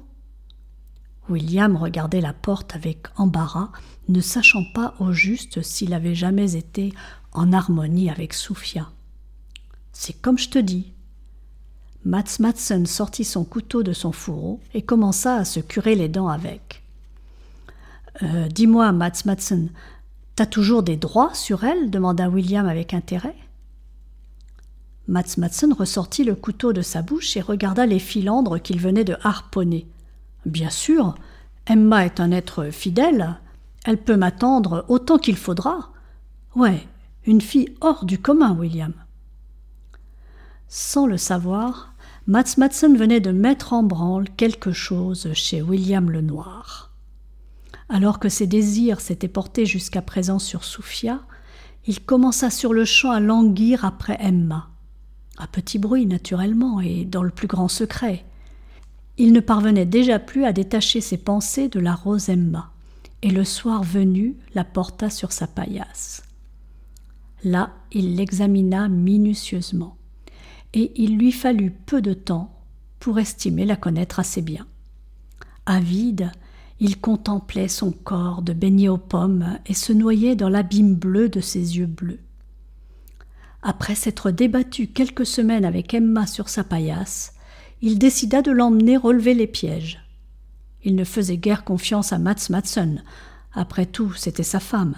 William 1.29 1.75
regardait 1.75 2.21
la 2.21 2.33
porte 2.33 2.75
avec 2.75 3.07
embarras, 3.17 3.71
ne 4.07 4.21
sachant 4.21 4.63
pas 4.73 4.93
au 4.99 5.11
juste 5.11 5.61
s'il 5.61 5.93
avait 5.93 6.15
jamais 6.15 6.55
été 6.55 6.93
en 7.31 7.53
harmonie 7.53 8.09
avec 8.09 8.33
Soufia. 8.33 8.89
C'est 9.93 10.19
comme 10.21 10.37
je 10.37 10.49
te 10.49 10.59
dis. 10.59 10.93
Mats 12.03 12.37
Matson 12.39 12.83
sortit 12.85 13.23
son 13.23 13.43
couteau 13.43 13.83
de 13.83 13.93
son 13.93 14.11
fourreau 14.11 14.59
et 14.73 14.81
commença 14.81 15.35
à 15.35 15.45
se 15.45 15.59
curer 15.59 15.95
les 15.95 16.09
dents 16.09 16.29
avec. 16.29 16.81
Euh, 18.23 18.47
dis-moi, 18.47 18.91
Mats 18.91 19.21
Matson, 19.25 19.69
t'as 20.35 20.47
toujours 20.47 20.81
des 20.81 20.97
droits 20.97 21.33
sur 21.33 21.63
elle? 21.63 21.91
demanda 21.91 22.27
William 22.27 22.67
avec 22.67 22.93
intérêt. 22.93 23.35
Mats 25.07 25.35
Matson 25.37 25.75
ressortit 25.77 26.23
le 26.23 26.35
couteau 26.35 26.73
de 26.73 26.81
sa 26.81 27.01
bouche 27.01 27.37
et 27.37 27.41
regarda 27.41 27.85
les 27.85 27.99
filandres 27.99 28.61
qu'il 28.61 28.79
venait 28.79 29.03
de 29.03 29.17
harponner. 29.23 29.87
Bien 30.45 30.69
sûr, 30.69 31.15
Emma 31.67 32.05
est 32.05 32.19
un 32.19 32.31
être 32.31 32.71
fidèle. 32.71 33.39
Elle 33.85 33.97
peut 33.97 34.17
m'attendre 34.17 34.85
autant 34.87 35.17
qu'il 35.17 35.37
faudra. 35.37 35.91
Ouais, 36.55 36.87
une 37.25 37.41
fille 37.41 37.75
hors 37.81 38.05
du 38.05 38.19
commun, 38.19 38.55
William. 38.57 38.93
Sans 40.67 41.05
le 41.05 41.17
savoir, 41.17 41.90
Mats 42.27 42.55
Madsen 42.57 42.95
venait 42.95 43.19
de 43.19 43.31
mettre 43.31 43.73
en 43.73 43.81
branle 43.81 44.29
quelque 44.37 44.71
chose 44.71 45.33
chez 45.33 45.63
William 45.63 46.11
le 46.11 46.21
Noir. 46.21 46.91
Alors 47.89 48.19
que 48.19 48.29
ses 48.29 48.45
désirs 48.45 49.01
s'étaient 49.01 49.27
portés 49.27 49.65
jusqu'à 49.65 50.03
présent 50.03 50.37
sur 50.37 50.63
Sophia, 50.63 51.21
il 51.87 51.99
commença 51.99 52.51
sur 52.51 52.73
le 52.73 52.85
champ 52.85 53.09
à 53.09 53.19
languir 53.19 53.85
après 53.85 54.17
Emma. 54.19 54.69
À 55.37 55.47
petit 55.47 55.79
bruit, 55.79 56.05
naturellement, 56.05 56.79
et 56.79 57.05
dans 57.05 57.23
le 57.23 57.31
plus 57.31 57.47
grand 57.47 57.67
secret. 57.67 58.23
Il 59.17 59.33
ne 59.33 59.39
parvenait 59.39 59.87
déjà 59.87 60.19
plus 60.19 60.45
à 60.45 60.53
détacher 60.53 61.01
ses 61.01 61.17
pensées 61.17 61.69
de 61.69 61.79
la 61.79 61.95
rose 61.95 62.29
Emma, 62.29 62.71
et 63.23 63.31
le 63.31 63.43
soir 63.43 63.81
venu 63.81 64.35
la 64.53 64.63
porta 64.63 65.09
sur 65.09 65.31
sa 65.31 65.47
paillasse. 65.47 66.21
Là, 67.43 67.71
il 67.91 68.15
l'examina 68.15 68.87
minutieusement, 68.89 69.97
et 70.73 70.91
il 70.95 71.17
lui 71.17 71.31
fallut 71.31 71.71
peu 71.71 72.01
de 72.01 72.13
temps 72.13 72.59
pour 72.99 73.19
estimer 73.19 73.65
la 73.65 73.75
connaître 73.75 74.19
assez 74.19 74.41
bien. 74.41 74.67
Avide, 75.65 76.31
il 76.79 76.99
contemplait 76.99 77.67
son 77.67 77.91
corps 77.91 78.41
de 78.41 78.53
baigné 78.53 78.89
aux 78.89 78.97
pommes 78.97 79.59
et 79.65 79.73
se 79.73 79.93
noyait 79.93 80.35
dans 80.35 80.49
l'abîme 80.49 80.95
bleu 80.95 81.29
de 81.29 81.39
ses 81.39 81.77
yeux 81.77 81.85
bleus. 81.85 82.19
Après 83.61 83.95
s'être 83.95 84.31
débattu 84.31 84.87
quelques 84.87 85.25
semaines 85.25 85.65
avec 85.65 85.93
Emma 85.93 86.25
sur 86.25 86.49
sa 86.49 86.63
paillasse, 86.63 87.33
il 87.81 87.99
décida 87.99 88.41
de 88.41 88.51
l'emmener 88.51 88.97
relever 88.97 89.33
les 89.33 89.47
pièges. 89.47 89.99
Il 90.83 90.95
ne 90.95 91.03
faisait 91.03 91.37
guère 91.37 91.63
confiance 91.63 92.13
à 92.13 92.17
Mats 92.17 92.47
Matson. 92.49 92.99
Après 93.53 93.85
tout, 93.85 94.13
c'était 94.13 94.43
sa 94.43 94.59
femme. 94.59 94.95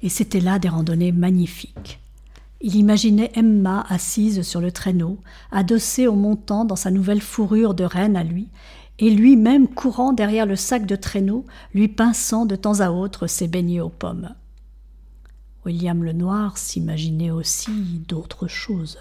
Et 0.00 0.08
c'était 0.08 0.40
là 0.40 0.58
des 0.58 0.68
randonnées 0.68 1.12
magnifiques. 1.12 2.00
Il 2.62 2.76
imaginait 2.76 3.32
Emma 3.34 3.86
assise 3.88 4.42
sur 4.42 4.60
le 4.60 4.70
traîneau, 4.70 5.18
adossée 5.50 6.06
au 6.06 6.14
montant 6.14 6.64
dans 6.64 6.76
sa 6.76 6.90
nouvelle 6.90 7.22
fourrure 7.22 7.74
de 7.74 7.84
reine 7.84 8.16
à 8.16 8.24
lui, 8.24 8.48
et 8.98 9.10
lui-même 9.10 9.66
courant 9.66 10.12
derrière 10.12 10.44
le 10.44 10.56
sac 10.56 10.84
de 10.84 10.96
traîneau, 10.96 11.46
lui 11.72 11.88
pinçant 11.88 12.44
de 12.44 12.56
temps 12.56 12.80
à 12.80 12.90
autre 12.90 13.26
ses 13.26 13.48
beignets 13.48 13.80
aux 13.80 13.88
pommes. 13.88 14.34
William 15.64 16.04
le 16.04 16.12
Noir 16.12 16.58
s'imaginait 16.58 17.30
aussi 17.30 18.02
d'autres 18.06 18.46
choses. 18.46 18.98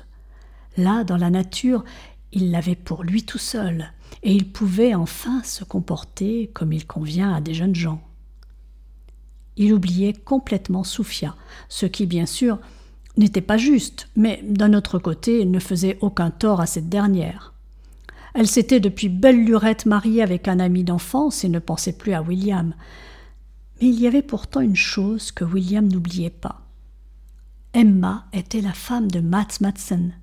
Là, 0.78 1.04
dans 1.04 1.18
la 1.18 1.30
nature, 1.30 1.84
il 2.32 2.52
l'avait 2.52 2.76
pour 2.76 3.04
lui 3.04 3.24
tout 3.24 3.38
seul, 3.38 3.92
et 4.24 4.34
il 4.34 4.50
pouvait 4.50 4.94
enfin 4.94 5.44
se 5.44 5.66
comporter 5.66 6.50
comme 6.54 6.72
il 6.72 6.88
convient 6.88 7.34
à 7.34 7.42
des 7.42 7.54
jeunes 7.54 7.76
gens. 7.76 8.02
Il 9.58 9.74
oubliait 9.74 10.14
complètement 10.14 10.86
Soufia, 10.86 11.36
ce 11.68 11.86
qui, 11.86 12.06
bien 12.06 12.26
sûr, 12.26 12.60
n'était 13.20 13.42
pas 13.42 13.58
juste, 13.58 14.08
mais 14.16 14.42
d'un 14.44 14.74
autre 14.74 14.98
côté, 14.98 15.46
ne 15.46 15.60
faisait 15.60 15.98
aucun 16.02 16.32
tort 16.32 16.62
à 16.62 16.66
cette 16.66 16.90
dernière. 16.90 17.54
Elle 18.34 18.48
s'était 18.48 18.80
depuis 18.80 19.10
belle 19.10 19.44
lurette 19.44 19.86
mariée 19.86 20.22
avec 20.22 20.48
un 20.48 20.60
ami 20.60 20.84
d'enfance 20.84 21.44
et 21.44 21.50
ne 21.50 21.60
pensait 21.60 21.98
plus 21.98 22.14
à 22.14 22.22
William. 22.22 22.74
Mais 23.82 23.90
il 23.90 24.00
y 24.00 24.08
avait 24.08 24.22
pourtant 24.22 24.62
une 24.62 24.76
chose 24.76 25.32
que 25.32 25.44
William 25.44 25.88
n'oubliait 25.88 26.30
pas. 26.30 26.62
Emma 27.74 28.26
était 28.34 28.62
la 28.62 28.74
femme 28.74 29.12
de 29.12 29.20
Mats 29.20 29.60
Madsen, 29.62 30.14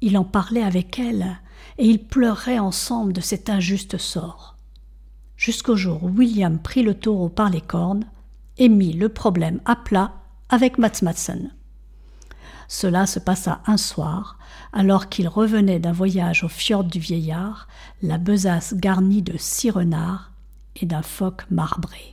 il 0.00 0.16
en 0.16 0.24
parlait 0.24 0.62
avec 0.62 0.98
elle, 0.98 1.38
et 1.76 1.86
ils 1.86 2.04
pleuraient 2.04 2.58
ensemble 2.58 3.12
de 3.12 3.20
cet 3.20 3.50
injuste 3.50 3.98
sort. 3.98 4.56
Jusqu'au 5.36 5.76
jour 5.76 6.04
où 6.04 6.08
William 6.08 6.58
prit 6.58 6.82
le 6.82 6.94
taureau 6.94 7.28
par 7.28 7.50
les 7.50 7.60
cornes 7.60 8.04
et 8.58 8.68
mit 8.68 8.92
le 8.92 9.08
problème 9.08 9.60
à 9.64 9.76
plat 9.76 10.14
avec 10.48 10.78
Mats 10.78 11.02
Madsen. 11.02 11.50
Cela 12.68 13.06
se 13.06 13.18
passa 13.18 13.62
un 13.66 13.78
soir, 13.78 14.38
alors 14.72 15.08
qu'il 15.08 15.26
revenait 15.26 15.80
d'un 15.80 15.92
voyage 15.92 16.44
au 16.44 16.48
fjord 16.48 16.84
du 16.84 16.98
vieillard, 16.98 17.66
la 18.02 18.18
besace 18.18 18.74
garnie 18.74 19.22
de 19.22 19.36
six 19.38 19.70
renards, 19.70 20.32
et 20.76 20.86
d'un 20.86 21.02
phoque 21.02 21.50
marbré. 21.50 22.12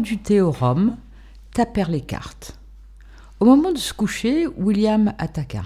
Du 0.00 0.18
thé 0.18 0.42
tapèrent 1.52 1.90
les 1.90 2.00
cartes. 2.00 2.58
Au 3.40 3.44
moment 3.44 3.72
de 3.72 3.78
se 3.78 3.92
coucher, 3.92 4.46
William 4.46 5.12
attaqua. 5.18 5.64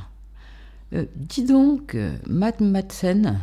Euh, 0.92 1.06
dis 1.14 1.44
donc, 1.44 1.94
euh, 1.94 2.16
Matt 2.26 2.60
Madsen, 2.60 3.38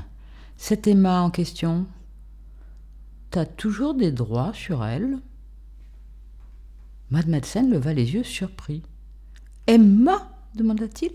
cette 0.57 0.87
Emma 0.87 1.21
en 1.21 1.29
question, 1.29 1.85
t'as 3.31 3.45
toujours 3.45 3.93
des 3.93 4.11
droits 4.11 4.53
sur 4.53 4.83
elle? 4.83 5.19
Matt 7.11 7.27
Madsen 7.27 7.69
leva 7.69 7.93
les 7.93 8.13
yeux 8.13 8.23
surpris. 8.23 8.81
Emma? 9.67 10.31
demanda-t-il. 10.55 11.11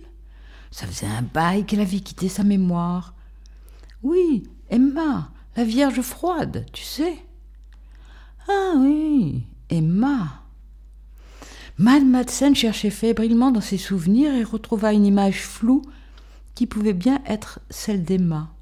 Ça 0.70 0.86
faisait 0.86 1.06
un 1.06 1.22
bail 1.22 1.64
qu'elle 1.64 1.80
avait 1.80 2.00
quitté 2.00 2.28
sa 2.28 2.44
mémoire. 2.44 3.14
Oui, 4.02 4.44
Emma, 4.68 5.30
la 5.56 5.64
Vierge 5.64 6.00
froide, 6.00 6.64
tu 6.72 6.84
sais. 6.84 7.18
Ah 8.48 8.74
oui, 8.78 9.44
Emma. 9.70 10.42
Mad 11.78 12.04
Madsen 12.04 12.54
cherchait 12.54 12.90
fébrilement 12.90 13.50
dans 13.50 13.60
ses 13.60 13.78
souvenirs 13.78 14.34
et 14.34 14.44
retrouva 14.44 14.92
une 14.92 15.06
image 15.06 15.42
floue 15.42 15.82
qui 16.54 16.66
pouvait 16.66 16.92
bien 16.92 17.22
être 17.26 17.60
celle 17.70 18.04
d'Emma. 18.04 18.52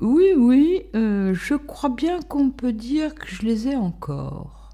Oui, 0.00 0.32
oui, 0.36 0.82
euh, 0.94 1.34
je 1.34 1.54
crois 1.54 1.90
bien 1.90 2.20
qu'on 2.22 2.50
peut 2.50 2.72
dire 2.72 3.14
que 3.14 3.26
je 3.26 3.42
les 3.42 3.68
ai 3.68 3.76
encore. 3.76 4.70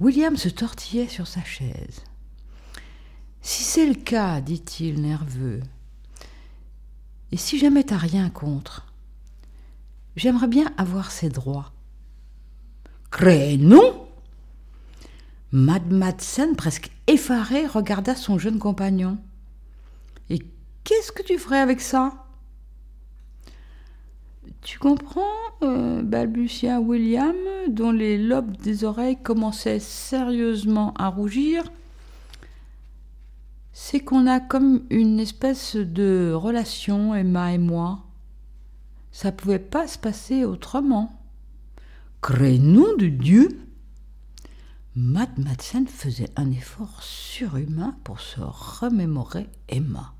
William 0.00 0.36
se 0.36 0.48
tortillait 0.48 1.08
sur 1.08 1.26
sa 1.26 1.42
chaise. 1.42 2.02
Si 3.40 3.62
c'est 3.62 3.86
le 3.86 3.94
cas, 3.94 4.40
dit-il 4.40 5.00
nerveux, 5.00 5.60
et 7.32 7.36
si 7.36 7.58
jamais 7.58 7.84
t'as 7.84 7.96
rien 7.96 8.30
contre, 8.30 8.86
j'aimerais 10.14 10.48
bien 10.48 10.72
avoir 10.76 11.10
ses 11.10 11.28
droits. 11.28 11.72
Crénon 13.10 14.06
Mad 15.52 15.90
Madsen, 15.90 16.56
presque 16.56 16.90
effaré, 17.06 17.66
regarda 17.66 18.14
son 18.14 18.38
jeune 18.38 18.58
compagnon. 18.58 19.18
Et 20.28 20.40
qu'est-ce 20.84 21.12
que 21.12 21.22
tu 21.22 21.38
ferais 21.38 21.60
avec 21.60 21.80
ça? 21.80 22.26
Tu 24.62 24.78
comprends 24.78 25.22
euh, 25.62 26.02
balbutia 26.02 26.80
William, 26.80 27.36
dont 27.68 27.92
les 27.92 28.18
lobes 28.18 28.56
des 28.56 28.84
oreilles 28.84 29.16
commençaient 29.22 29.78
sérieusement 29.78 30.92
à 30.98 31.08
rougir. 31.08 31.64
C'est 33.72 34.00
qu'on 34.00 34.26
a 34.26 34.40
comme 34.40 34.82
une 34.90 35.20
espèce 35.20 35.76
de 35.76 36.32
relation, 36.34 37.14
Emma 37.14 37.52
et 37.52 37.58
moi. 37.58 38.00
Ça 39.12 39.32
pouvait 39.32 39.58
pas 39.58 39.86
se 39.86 39.98
passer 39.98 40.44
autrement. 40.44 41.12
Crénom 42.26 42.96
de 42.98 43.06
Dieu 43.06 43.56
Matt 44.96 45.38
Madsen 45.38 45.86
faisait 45.86 46.32
un 46.34 46.50
effort 46.50 47.00
surhumain 47.00 47.96
pour 48.02 48.18
se 48.18 48.40
remémorer 48.40 49.46
Emma. 49.68 50.12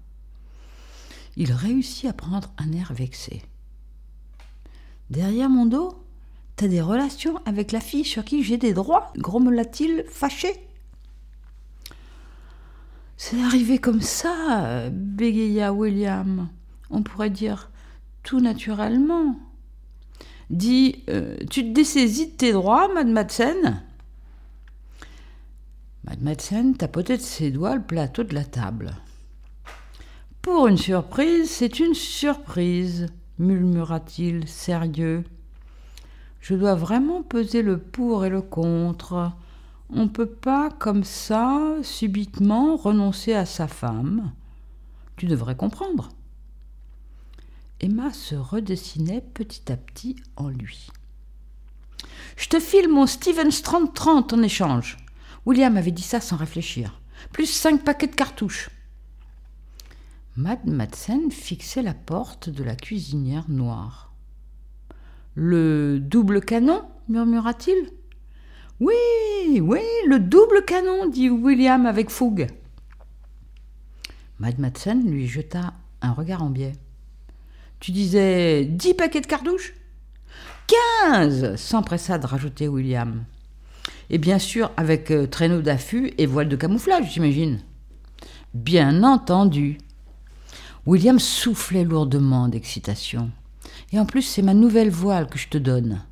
Il 1.36 1.50
réussit 1.52 2.08
à 2.08 2.12
prendre 2.12 2.52
un 2.58 2.70
air 2.70 2.92
vexé. 2.94 3.42
Derrière 5.10 5.50
mon 5.50 5.66
dos, 5.66 6.00
t'as 6.54 6.68
des 6.68 6.80
relations 6.80 7.40
avec 7.44 7.72
la 7.72 7.80
fille 7.80 8.04
sur 8.04 8.24
qui 8.24 8.44
j'ai 8.44 8.56
des 8.56 8.72
droits 8.72 9.12
grommela-t-il, 9.16 10.04
fâché. 10.08 10.52
C'est 13.16 13.42
arrivé 13.42 13.78
comme 13.80 14.00
ça, 14.00 14.90
bégaya 14.92 15.72
William. 15.72 16.50
On 16.88 17.02
pourrait 17.02 17.30
dire 17.30 17.68
tout 18.22 18.38
naturellement. 18.38 19.36
Dis, 20.50 21.02
euh, 21.08 21.36
tu 21.50 21.62
te 21.62 21.72
dessaisis 21.72 22.26
de 22.26 22.36
tes 22.36 22.52
droits, 22.52 22.92
Mad 22.92 23.08
Madsen 23.08 23.82
Mad 26.04 26.22
Madsen 26.22 26.76
tapotait 26.76 27.16
de 27.16 27.22
ses 27.22 27.50
doigts 27.50 27.74
le 27.74 27.82
plateau 27.82 28.22
de 28.22 28.34
la 28.34 28.44
table. 28.44 28.92
Pour 30.40 30.68
une 30.68 30.76
surprise, 30.76 31.50
c'est 31.50 31.80
une 31.80 31.94
surprise, 31.94 33.08
murmura-t-il 33.40 34.46
sérieux. 34.46 35.24
Je 36.40 36.54
dois 36.54 36.76
vraiment 36.76 37.22
peser 37.22 37.62
le 37.62 37.78
pour 37.78 38.24
et 38.24 38.30
le 38.30 38.40
contre. 38.40 39.32
On 39.90 40.04
ne 40.04 40.08
peut 40.08 40.26
pas, 40.26 40.70
comme 40.70 41.02
ça, 41.02 41.74
subitement, 41.82 42.76
renoncer 42.76 43.34
à 43.34 43.46
sa 43.46 43.66
femme. 43.66 44.30
Tu 45.16 45.26
devrais 45.26 45.56
comprendre. 45.56 46.10
Emma 47.80 48.12
se 48.12 48.34
redessinait 48.34 49.20
petit 49.20 49.70
à 49.70 49.76
petit 49.76 50.16
en 50.36 50.48
lui. 50.48 50.88
Je 52.36 52.48
te 52.48 52.58
file 52.58 52.88
mon 52.88 53.06
Stevens 53.06 53.48
30-30 53.48 54.34
en 54.34 54.42
échange. 54.42 54.96
William 55.44 55.76
avait 55.76 55.90
dit 55.90 56.02
ça 56.02 56.20
sans 56.20 56.36
réfléchir. 56.36 57.00
Plus 57.32 57.46
cinq 57.46 57.84
paquets 57.84 58.06
de 58.06 58.14
cartouches. 58.14 58.70
Mad 60.36 60.66
Madsen 60.66 61.30
fixait 61.30 61.82
la 61.82 61.94
porte 61.94 62.50
de 62.50 62.62
la 62.62 62.76
cuisinière 62.76 63.48
noire. 63.48 64.12
Le 65.34 65.98
double 66.00 66.40
canon? 66.40 66.82
murmura-t-il. 67.08 67.90
Oui, 68.80 69.60
oui, 69.60 69.80
le 70.06 70.18
double 70.18 70.64
canon, 70.66 71.06
dit 71.06 71.30
William 71.30 71.86
avec 71.86 72.10
fougue. 72.10 72.48
Mad 74.38 74.58
Madsen 74.58 75.10
lui 75.10 75.26
jeta 75.26 75.72
un 76.02 76.12
regard 76.12 76.42
en 76.42 76.50
biais. 76.50 76.74
Tu 77.86 77.92
disais 77.92 78.64
dix 78.64 78.94
paquets 78.94 79.20
de 79.20 79.28
cartouches 79.28 79.72
Quinze 80.66 81.54
s'empressa 81.54 82.18
de 82.18 82.26
rajouter 82.26 82.66
William. 82.66 83.22
Et 84.10 84.18
bien 84.18 84.40
sûr, 84.40 84.72
avec 84.76 85.12
euh, 85.12 85.28
traîneau 85.28 85.62
d'affût 85.62 86.12
et 86.18 86.26
voile 86.26 86.48
de 86.48 86.56
camouflage, 86.56 87.12
j'imagine. 87.12 87.60
Bien 88.54 89.04
entendu. 89.04 89.78
William 90.84 91.20
soufflait 91.20 91.84
lourdement 91.84 92.48
d'excitation. 92.48 93.30
Et 93.92 94.00
en 94.00 94.04
plus, 94.04 94.22
c'est 94.22 94.42
ma 94.42 94.54
nouvelle 94.54 94.90
voile 94.90 95.28
que 95.28 95.38
je 95.38 95.46
te 95.46 95.58
donne. 95.58 96.02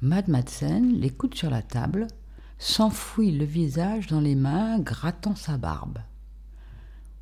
Mad 0.00 0.28
Madsen, 0.28 0.98
les 0.98 1.10
coudes 1.10 1.34
sur 1.34 1.50
la 1.50 1.60
table, 1.60 2.06
s'enfouit 2.58 3.32
le 3.32 3.44
visage 3.44 4.06
dans 4.06 4.20
les 4.20 4.34
mains, 4.34 4.78
grattant 4.78 5.36
sa 5.36 5.58
barbe. 5.58 5.98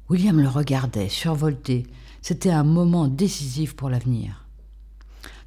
William 0.09 0.41
le 0.41 0.49
regardait, 0.49 1.09
survolté. 1.09 1.85
C'était 2.27 2.53
un 2.53 2.65
moment 2.65 3.07
décisif 3.07 3.77
pour 3.77 3.91
l'avenir. 3.91 4.47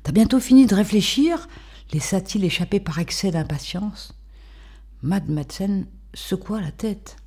T'as 0.03 0.11
bientôt 0.11 0.39
fini 0.39 0.67
de 0.67 0.75
réfléchir? 0.75 1.49
Laissa-t-il 1.91 2.45
échapper 2.45 2.79
par 2.79 2.99
excès 2.99 3.31
d'impatience? 3.31 4.13
Mad 5.01 5.27
Madsen 5.27 5.87
secoua 6.13 6.61
la 6.61 6.69
tête. 6.69 7.17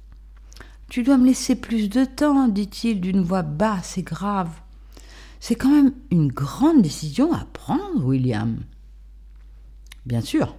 Tu 0.88 1.02
dois 1.02 1.18
me 1.18 1.26
laisser 1.26 1.56
plus 1.56 1.88
de 1.88 2.04
temps, 2.04 2.46
dit-il 2.46 3.00
d'une 3.00 3.24
voix 3.24 3.42
basse 3.42 3.98
et 3.98 4.04
grave. 4.04 4.52
C'est 5.40 5.56
quand 5.56 5.74
même 5.74 5.94
une 6.12 6.28
grande 6.28 6.82
décision 6.82 7.32
à 7.32 7.44
prendre, 7.52 8.04
William. 8.04 8.56
Bien 10.06 10.20
sûr. 10.20 10.54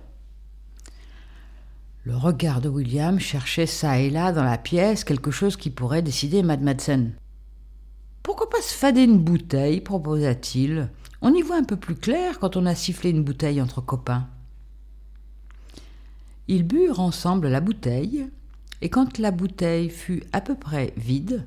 Le 2.03 2.17
regard 2.17 2.59
de 2.59 2.67
William 2.67 3.21
cherchait 3.21 3.67
çà 3.67 4.01
et 4.01 4.09
là 4.09 4.33
dans 4.33 4.43
la 4.43 4.57
pièce 4.57 5.05
quelque 5.05 5.31
chose 5.31 5.55
qui 5.55 5.69
pourrait 5.69 6.01
décider 6.01 6.43
Mad 6.43 6.61
Madsen. 6.61 7.13
Pourquoi 8.23 8.49
pas 8.49 8.61
se 8.61 8.73
fader 8.73 9.03
une 9.03 9.19
bouteille 9.19 9.81
proposa-t-il. 9.81 10.89
On 11.21 11.33
y 11.33 11.41
voit 11.41 11.57
un 11.57 11.63
peu 11.63 11.75
plus 11.75 11.95
clair 11.95 12.39
quand 12.39 12.55
on 12.55 12.65
a 12.65 12.75
sifflé 12.75 13.09
une 13.09 13.23
bouteille 13.23 13.61
entre 13.61 13.81
copains. 13.81 14.27
Ils 16.47 16.63
burent 16.63 16.99
ensemble 16.99 17.47
la 17.47 17.61
bouteille, 17.61 18.27
et 18.81 18.89
quand 18.89 19.17
la 19.19 19.31
bouteille 19.31 19.89
fut 19.89 20.23
à 20.33 20.41
peu 20.41 20.55
près 20.55 20.93
vide, 20.97 21.45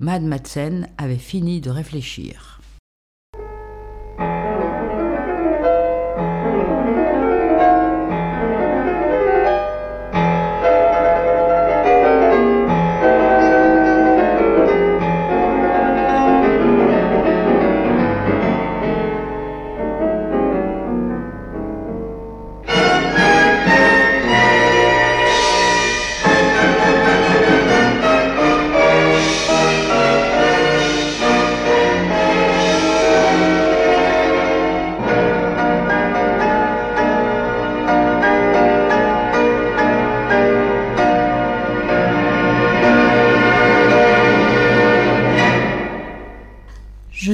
Mad 0.00 0.22
Madsen 0.22 0.88
avait 0.96 1.16
fini 1.16 1.60
de 1.60 1.70
réfléchir. 1.70 2.60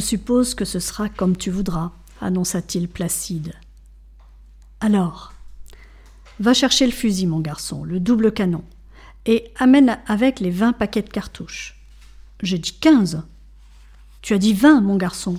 Suppose 0.05 0.55
que 0.55 0.65
ce 0.65 0.79
sera 0.79 1.09
comme 1.09 1.37
tu 1.37 1.51
voudras, 1.51 1.93
annonça-t-il 2.21 2.89
placide. 2.89 3.55
Alors, 4.81 5.33
va 6.41 6.55
chercher 6.55 6.87
le 6.87 6.93
fusil, 6.93 7.27
mon 7.27 7.41
garçon, 7.41 7.85
le 7.85 8.01
double 8.01 8.33
canon, 8.33 8.65
et 9.27 9.53
amène 9.57 9.99
avec 10.07 10.41
les 10.41 10.51
vingt 10.51 10.73
paquets 10.73 11.03
de 11.03 11.09
cartouches. 11.09 11.81
J'ai 12.43 12.59
dit 12.59 12.79
quinze. 12.79 13.23
Tu 14.21 14.35
as 14.35 14.39
dit 14.39 14.55
vingt, 14.55 14.81
mon 14.81 14.97
garçon. 14.97 15.39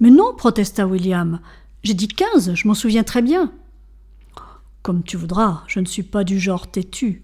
Mais 0.00 0.10
non, 0.10 0.34
protesta 0.36 0.86
William. 0.86 1.40
J'ai 1.82 1.94
dit 1.94 2.08
quinze, 2.08 2.54
je 2.54 2.68
m'en 2.68 2.74
souviens 2.74 3.04
très 3.04 3.22
bien. 3.22 3.52
Comme 4.82 5.02
tu 5.02 5.16
voudras, 5.16 5.64
je 5.66 5.80
ne 5.80 5.86
suis 5.86 6.02
pas 6.02 6.24
du 6.24 6.38
genre 6.38 6.70
têtu. 6.70 7.22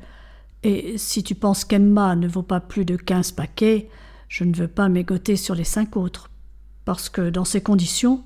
Et 0.63 0.99
si 0.99 1.23
tu 1.23 1.35
penses 1.35 1.65
qu'Emma 1.65 2.17
ne 2.17 2.29
vaut 2.29 2.43
pas 2.43 2.61
plus 2.61 2.85
de 2.85 2.97
quinze 2.97 3.33
paquets, 3.33 3.89
je 4.29 4.45
ne 4.45 4.55
veux 4.55 4.69
pas 4.69 4.89
m'égoter 4.89 5.37
sur 5.37 5.55
les 5.55 5.65
cinq 5.65 5.97
autres, 5.97 6.30
parce 6.91 7.09
que 7.09 7.31
dans 7.31 7.45
ces 7.45 7.61
conditions, 7.61 8.25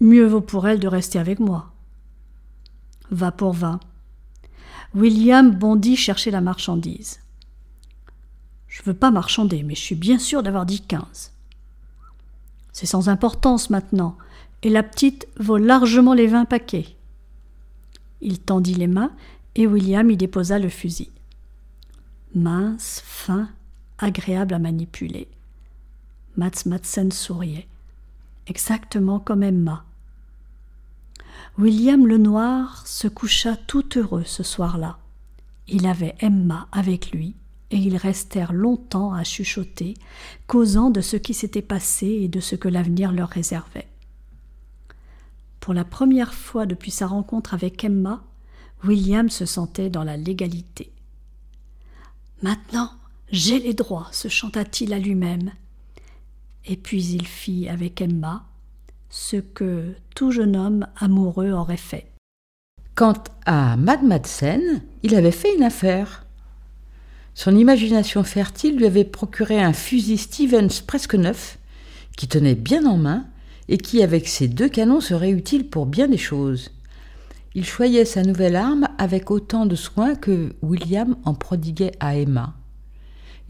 mieux 0.00 0.24
vaut 0.24 0.40
pour 0.40 0.66
elle 0.66 0.80
de 0.80 0.88
rester 0.88 1.18
avec 1.18 1.38
moi. 1.38 1.70
Va 3.10 3.30
pour 3.30 3.52
vingt. 3.52 3.78
William 4.94 5.50
bondit 5.50 5.96
chercher 5.96 6.30
la 6.30 6.40
marchandise. 6.40 7.20
Je 8.68 8.82
veux 8.84 8.94
pas 8.94 9.10
marchander, 9.10 9.62
mais 9.64 9.74
je 9.74 9.82
suis 9.82 9.96
bien 9.96 10.18
sûr 10.18 10.42
d'avoir 10.42 10.64
dit 10.64 10.80
quinze. 10.80 11.32
C'est 12.72 12.86
sans 12.86 13.10
importance 13.10 13.68
maintenant, 13.68 14.16
et 14.62 14.70
la 14.70 14.82
petite 14.82 15.28
vaut 15.38 15.58
largement 15.58 16.14
les 16.14 16.26
vingt 16.26 16.46
paquets. 16.46 16.96
Il 18.22 18.38
tendit 18.40 18.76
les 18.76 18.86
mains, 18.86 19.12
et 19.56 19.66
William 19.66 20.10
y 20.10 20.16
déposa 20.16 20.58
le 20.58 20.70
fusil. 20.70 21.10
Mince, 22.34 23.02
fin, 23.04 23.50
agréable 23.98 24.54
à 24.54 24.58
manipuler. 24.58 25.28
Mats 26.38 26.64
Madsen 26.64 27.12
souriait, 27.12 27.68
exactement 28.50 29.20
comme 29.20 29.42
Emma. 29.44 29.84
William 31.56 32.06
Lenoir 32.06 32.86
se 32.86 33.06
coucha 33.08 33.56
tout 33.56 33.96
heureux 33.96 34.24
ce 34.24 34.42
soir-là. 34.42 34.98
Il 35.68 35.86
avait 35.86 36.16
Emma 36.18 36.66
avec 36.72 37.12
lui, 37.12 37.36
et 37.70 37.76
ils 37.76 37.96
restèrent 37.96 38.52
longtemps 38.52 39.14
à 39.14 39.22
chuchoter, 39.22 39.94
causant 40.48 40.90
de 40.90 41.00
ce 41.00 41.16
qui 41.16 41.32
s'était 41.32 41.62
passé 41.62 42.06
et 42.06 42.28
de 42.28 42.40
ce 42.40 42.56
que 42.56 42.68
l'avenir 42.68 43.12
leur 43.12 43.28
réservait. 43.28 43.88
Pour 45.60 45.72
la 45.72 45.84
première 45.84 46.34
fois 46.34 46.66
depuis 46.66 46.90
sa 46.90 47.06
rencontre 47.06 47.54
avec 47.54 47.84
Emma, 47.84 48.24
William 48.82 49.28
se 49.28 49.46
sentait 49.46 49.90
dans 49.90 50.04
la 50.04 50.16
légalité. 50.16 50.90
Maintenant, 52.42 52.90
j'ai 53.30 53.60
les 53.60 53.74
droits, 53.74 54.08
se 54.10 54.26
chanta-t-il 54.26 54.92
à 54.92 54.98
lui-même. 54.98 55.52
Et 56.66 56.76
puis 56.76 57.04
il 57.04 57.26
fit 57.26 57.68
avec 57.68 58.00
Emma 58.00 58.44
ce 59.08 59.36
que 59.36 59.94
tout 60.14 60.30
jeune 60.30 60.56
homme 60.56 60.86
amoureux 60.96 61.50
aurait 61.50 61.76
fait. 61.76 62.06
Quant 62.94 63.22
à 63.46 63.76
Mad 63.76 64.02
Madsen, 64.02 64.82
il 65.02 65.14
avait 65.14 65.30
fait 65.30 65.54
une 65.56 65.62
affaire. 65.62 66.26
Son 67.34 67.56
imagination 67.56 68.22
fertile 68.24 68.76
lui 68.76 68.86
avait 68.86 69.04
procuré 69.04 69.60
un 69.60 69.72
fusil 69.72 70.18
Stevens 70.18 70.82
presque 70.86 71.14
neuf, 71.14 71.58
qui 72.16 72.28
tenait 72.28 72.54
bien 72.54 72.86
en 72.86 72.96
main 72.96 73.26
et 73.68 73.78
qui, 73.78 74.02
avec 74.02 74.28
ses 74.28 74.48
deux 74.48 74.68
canons, 74.68 75.00
serait 75.00 75.30
utile 75.30 75.68
pour 75.68 75.86
bien 75.86 76.08
des 76.08 76.18
choses. 76.18 76.70
Il 77.54 77.64
choyait 77.64 78.04
sa 78.04 78.22
nouvelle 78.22 78.56
arme 78.56 78.86
avec 78.98 79.30
autant 79.30 79.66
de 79.66 79.74
soin 79.74 80.14
que 80.14 80.54
William 80.62 81.16
en 81.24 81.34
prodiguait 81.34 81.92
à 81.98 82.16
Emma. 82.16 82.54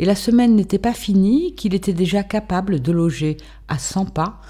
Et 0.01 0.07
la 0.07 0.15
semaine 0.15 0.57
n'était 0.57 0.79
pas 0.79 0.95
finie 0.95 1.55
qu'il 1.55 1.75
était 1.75 1.93
déjà 1.93 2.23
capable 2.23 2.81
de 2.81 2.91
loger 2.91 3.37
à 3.69 3.79
cent 3.79 4.07
pas 4.07 4.41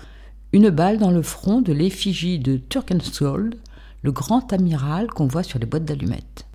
une 0.53 0.71
balle 0.71 0.99
dans 0.99 1.11
le 1.11 1.23
front 1.23 1.61
de 1.61 1.73
l'effigie 1.73 2.39
de 2.39 2.57
Turkensold, 2.57 3.57
le 4.03 4.13
grand 4.13 4.53
amiral 4.53 5.09
qu'on 5.09 5.27
voit 5.27 5.43
sur 5.43 5.59
les 5.59 5.67
boîtes 5.67 5.85
d'allumettes. 5.85 6.47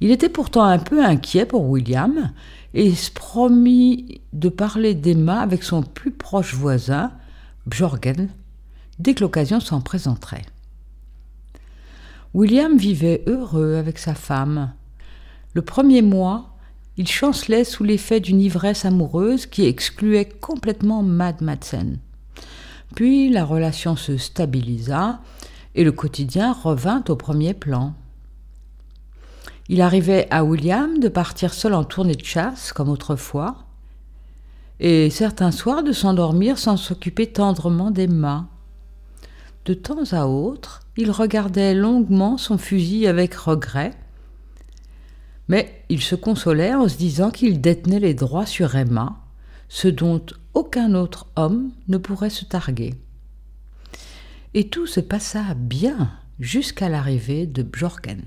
Il 0.00 0.10
était 0.10 0.28
pourtant 0.28 0.64
un 0.64 0.80
peu 0.80 1.04
inquiet 1.04 1.46
pour 1.46 1.70
William 1.70 2.32
et 2.74 2.92
se 2.96 3.12
promit 3.12 4.20
de 4.32 4.48
parler 4.48 4.94
d'Emma 4.96 5.40
avec 5.40 5.62
son 5.62 5.84
plus 5.84 6.10
proche 6.10 6.52
voisin, 6.52 7.12
Bjorgen, 7.68 8.28
dès 8.98 9.14
que 9.14 9.20
l'occasion 9.20 9.60
s'en 9.60 9.80
présenterait. 9.80 10.46
William 12.34 12.76
vivait 12.76 13.22
heureux 13.28 13.76
avec 13.76 14.00
sa 14.00 14.14
femme. 14.14 14.72
Le 15.52 15.62
premier 15.62 16.02
mois, 16.02 16.53
il 16.96 17.08
chancelait 17.08 17.64
sous 17.64 17.84
l'effet 17.84 18.20
d'une 18.20 18.40
ivresse 18.40 18.84
amoureuse 18.84 19.46
qui 19.46 19.66
excluait 19.66 20.28
complètement 20.28 21.02
Mad 21.02 21.40
Madsen. 21.42 21.98
Puis 22.94 23.30
la 23.30 23.44
relation 23.44 23.96
se 23.96 24.16
stabilisa 24.16 25.20
et 25.74 25.82
le 25.82 25.92
quotidien 25.92 26.52
revint 26.52 27.02
au 27.08 27.16
premier 27.16 27.54
plan. 27.54 27.94
Il 29.68 29.80
arrivait 29.80 30.28
à 30.30 30.44
William 30.44 30.98
de 30.98 31.08
partir 31.08 31.52
seul 31.52 31.74
en 31.74 31.84
tournée 31.84 32.14
de 32.14 32.24
chasse, 32.24 32.72
comme 32.72 32.90
autrefois, 32.90 33.64
et 34.78 35.10
certains 35.10 35.50
soirs 35.50 35.82
de 35.82 35.92
s'endormir 35.92 36.58
sans 36.58 36.76
s'occuper 36.76 37.26
tendrement 37.26 37.90
d'Emma. 37.90 38.46
De 39.64 39.74
temps 39.74 40.12
à 40.12 40.26
autre, 40.26 40.82
il 40.96 41.10
regardait 41.10 41.74
longuement 41.74 42.36
son 42.36 42.58
fusil 42.58 43.06
avec 43.06 43.34
regret, 43.34 43.92
mais 45.48 45.84
il 45.88 46.00
se 46.00 46.14
consolait 46.14 46.74
en 46.74 46.88
se 46.88 46.96
disant 46.96 47.30
qu'il 47.30 47.60
détenait 47.60 48.00
les 48.00 48.14
droits 48.14 48.46
sur 48.46 48.74
Emma, 48.74 49.16
ce 49.68 49.88
dont 49.88 50.24
aucun 50.54 50.94
autre 50.94 51.26
homme 51.36 51.72
ne 51.88 51.98
pourrait 51.98 52.30
se 52.30 52.44
targuer. 52.44 52.94
Et 54.54 54.68
tout 54.68 54.86
se 54.86 55.00
passa 55.00 55.54
bien 55.56 56.10
jusqu'à 56.38 56.88
l'arrivée 56.88 57.46
de 57.46 57.62
Bjorken. 57.62 58.22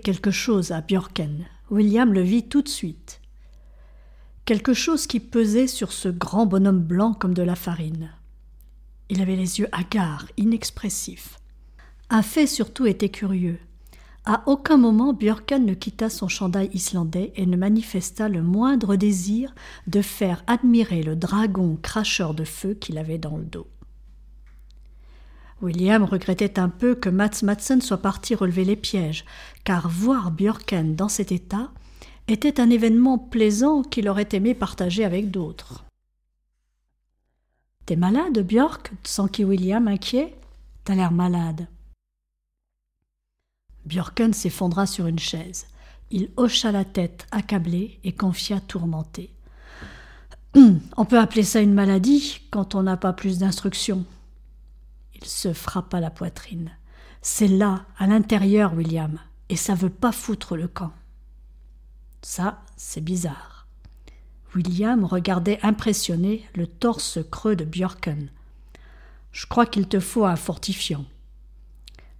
Quelque 0.00 0.30
chose 0.30 0.72
à 0.72 0.80
Björken. 0.80 1.46
William 1.70 2.12
le 2.12 2.22
vit 2.22 2.48
tout 2.48 2.62
de 2.62 2.68
suite. 2.68 3.20
Quelque 4.44 4.74
chose 4.74 5.06
qui 5.06 5.20
pesait 5.20 5.66
sur 5.66 5.92
ce 5.92 6.08
grand 6.08 6.46
bonhomme 6.46 6.82
blanc 6.82 7.14
comme 7.14 7.34
de 7.34 7.42
la 7.42 7.56
farine. 7.56 8.10
Il 9.08 9.20
avait 9.20 9.36
les 9.36 9.58
yeux 9.58 9.68
hagards, 9.72 10.26
inexpressifs. 10.36 11.40
Un 12.10 12.22
fait 12.22 12.46
surtout 12.46 12.86
était 12.86 13.08
curieux. 13.08 13.58
À 14.24 14.42
aucun 14.46 14.76
moment 14.76 15.12
Björken 15.12 15.64
ne 15.64 15.74
quitta 15.74 16.10
son 16.10 16.26
chandail 16.26 16.68
islandais 16.72 17.32
et 17.36 17.46
ne 17.46 17.56
manifesta 17.56 18.28
le 18.28 18.42
moindre 18.42 18.96
désir 18.96 19.54
de 19.86 20.02
faire 20.02 20.42
admirer 20.48 21.02
le 21.02 21.14
dragon 21.14 21.78
cracheur 21.80 22.34
de 22.34 22.44
feu 22.44 22.74
qu'il 22.74 22.98
avait 22.98 23.18
dans 23.18 23.36
le 23.36 23.44
dos. 23.44 23.68
William 25.62 26.04
regrettait 26.04 26.58
un 26.58 26.68
peu 26.68 26.94
que 26.94 27.08
Mats 27.08 27.42
Madsen 27.42 27.80
soit 27.80 28.02
parti 28.02 28.34
relever 28.34 28.64
les 28.64 28.76
pièges, 28.76 29.24
car 29.64 29.88
voir 29.88 30.30
Björken 30.30 30.94
dans 30.94 31.08
cet 31.08 31.32
état 31.32 31.70
était 32.28 32.60
un 32.60 32.70
événement 32.70 33.18
plaisant 33.18 33.82
qu'il 33.82 34.08
aurait 34.08 34.28
aimé 34.32 34.54
partager 34.54 35.04
avec 35.04 35.30
d'autres. 35.30 35.84
T'es 37.86 37.96
malade, 37.96 38.40
Björk? 38.40 38.92
s'enquit 39.04 39.44
William 39.44 39.86
inquiet? 39.88 40.36
T'as 40.84 40.94
l'air 40.94 41.12
malade. 41.12 41.68
Björken 43.86 44.32
s'effondra 44.32 44.86
sur 44.86 45.06
une 45.06 45.18
chaise. 45.18 45.66
Il 46.10 46.30
hocha 46.36 46.72
la 46.72 46.84
tête, 46.84 47.26
accablé, 47.30 48.00
et 48.04 48.12
confia 48.12 48.60
tourmenté. 48.60 49.30
On 50.96 51.04
peut 51.04 51.18
appeler 51.18 51.42
ça 51.42 51.60
une 51.60 51.74
maladie 51.74 52.40
quand 52.50 52.74
on 52.74 52.82
n'a 52.82 52.96
pas 52.96 53.12
plus 53.12 53.38
d'instructions. 53.38 54.04
Il 55.18 55.26
se 55.26 55.52
frappa 55.54 55.98
la 55.98 56.10
poitrine. 56.10 56.70
C'est 57.22 57.48
là, 57.48 57.86
à 57.98 58.06
l'intérieur, 58.06 58.74
William, 58.74 59.18
et 59.48 59.56
ça 59.56 59.74
veut 59.74 59.90
pas 59.90 60.12
foutre 60.12 60.56
le 60.56 60.68
camp. 60.68 60.92
Ça, 62.22 62.62
c'est 62.76 63.00
bizarre. 63.00 63.66
William 64.54 65.04
regardait 65.04 65.58
impressionné 65.62 66.46
le 66.54 66.66
torse 66.66 67.18
creux 67.30 67.56
de 67.56 67.64
Björken. 67.64 68.30
Je 69.32 69.46
crois 69.46 69.66
qu'il 69.66 69.88
te 69.88 70.00
faut 70.00 70.24
un 70.24 70.36
fortifiant. 70.36 71.04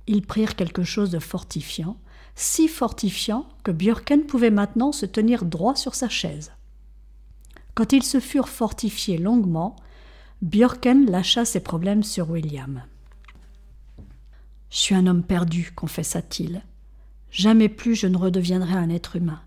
Ils 0.07 0.25
prirent 0.25 0.57
quelque 0.57 0.85
chose 0.85 1.11
de 1.11 1.19
fortifiant, 1.19 1.99
si 2.35 2.69
fortifiant 2.69 3.49
que 3.63 3.73
Björken 3.73 4.25
pouvait 4.25 4.51
maintenant 4.51 4.93
se 4.93 5.07
tenir 5.07 5.45
droit 5.45 5.77
sur 5.77 5.95
sa 5.95 6.09
chaise. 6.09 6.53
Quand 7.75 7.93
ils 7.93 8.03
se 8.03 8.21
furent 8.21 8.49
fortifiés 8.49 9.19
longuement, 9.19 9.77
Björken 10.43 11.07
lâcha 11.11 11.47
ses 11.47 11.61
problèmes 11.61 12.03
sur 12.03 12.29
William. 12.31 12.83
Je 14.69 14.77
suis 14.77 14.95
un 14.95 15.07
homme 15.07 15.23
perdu, 15.23 15.73
confessa-t-il. 15.75 16.63
Jamais 17.31 17.71
plus 17.71 17.95
je 17.95 18.07
ne 18.07 18.19
redeviendrai 18.19 18.75
un 18.75 18.91
être 18.91 19.17
humain. 19.17 19.41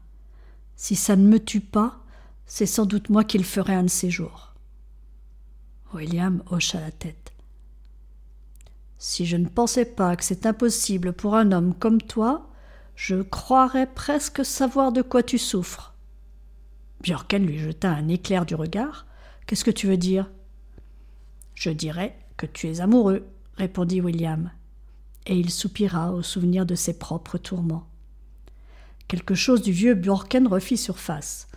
Si 0.75 0.95
ça 0.95 1.15
ne 1.15 1.28
me 1.28 1.39
tue 1.39 1.62
pas, 1.62 1.99
c'est 2.47 2.65
sans 2.65 2.86
doute 2.86 3.10
moi 3.10 3.23
qui 3.23 3.38
le 3.38 3.43
ferai 3.43 3.75
un 3.75 3.84
de 3.84 3.89
ces 3.89 4.10
jours. 4.10 4.56
William 5.93 6.41
hocha 6.49 6.80
la 6.80 6.91
tête. 6.91 7.34
Si 8.97 9.28
je 9.28 9.38
ne 9.38 9.47
pensais 9.47 9.86
pas 9.86 10.15
que 10.15 10.23
c'est 10.23 10.47
impossible 10.47 11.13
pour 11.13 11.36
un 11.36 11.52
homme 11.52 11.75
comme 11.75 12.02
toi, 12.02 12.49
je 12.95 13.21
croirais 13.21 13.88
presque 13.88 14.43
savoir 14.43 14.91
de 14.91 15.04
quoi 15.04 15.21
tu 15.21 15.38
souffres. 15.38 15.93
Björken 17.02 17.45
lui 17.45 17.60
jeta 17.60 17.91
un 17.91 18.08
éclair 18.08 18.45
du 18.45 18.56
regard. 18.56 19.06
Qu'est-ce 19.45 19.63
que 19.63 19.71
tu 19.71 19.86
veux 19.86 19.97
dire? 19.97 20.28
Je 21.60 21.72
dirais 21.72 22.15
que 22.38 22.45
tu 22.45 22.69
es 22.69 22.80
amoureux, 22.80 23.26
répondit 23.58 24.00
William, 24.00 24.50
et 25.26 25.38
il 25.38 25.50
soupira 25.50 26.13
au 26.13 26.22
souvenir 26.22 26.65
de 26.65 26.74
ses 26.74 26.98
propres 26.98 27.38
tourments. 27.38 27.86
Quelque 29.10 29.36
chose 29.36 29.62
du 29.62 29.74
vieux 29.74 29.93
Björken 29.93 30.48
refit 30.48 30.78
surface. 30.78 31.50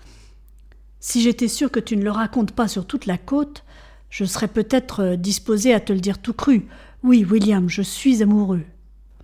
Si 0.99 1.23
j'étais 1.23 1.47
sûr 1.47 1.71
que 1.71 1.79
tu 1.79 1.97
ne 1.97 2.03
le 2.03 2.11
racontes 2.11 2.51
pas 2.51 2.67
sur 2.67 2.85
toute 2.85 3.07
la 3.07 3.17
côte, 3.17 3.63
je 4.11 4.25
serais 4.25 4.49
peut-être 4.49 5.15
disposé 5.15 5.73
à 5.73 5.79
te 5.79 5.93
le 5.93 6.01
dire 6.01 6.21
tout 6.21 6.35
cru. 6.35 6.67
Oui, 7.05 7.25
William, 7.25 7.69
je 7.69 7.83
suis 7.83 8.25
amoureux. 8.25 8.65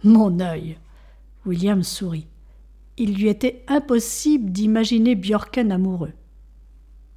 Mon 0.05 0.39
œil. 0.39 0.79
William 1.45 1.83
sourit. 1.83 2.29
Il 2.97 3.17
lui 3.17 3.27
était 3.27 3.65
impossible 3.67 4.53
d'imaginer 4.53 5.17
Björken 5.17 5.73
amoureux. 5.73 6.13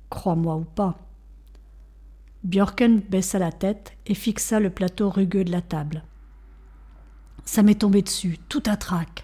Crois-moi 0.09 0.55
ou 0.55 0.63
pas. 0.63 0.97
Björken 2.43 3.01
baissa 3.09 3.37
la 3.37 3.51
tête 3.51 3.93
et 4.07 4.15
fixa 4.15 4.59
le 4.59 4.69
plateau 4.69 5.09
rugueux 5.09 5.43
de 5.43 5.51
la 5.51 5.61
table. 5.61 6.03
Ça 7.45 7.63
m'est 7.63 7.75
tombé 7.75 8.01
dessus, 8.01 8.39
tout 8.49 8.63
à 8.65 8.77
trac. 8.77 9.23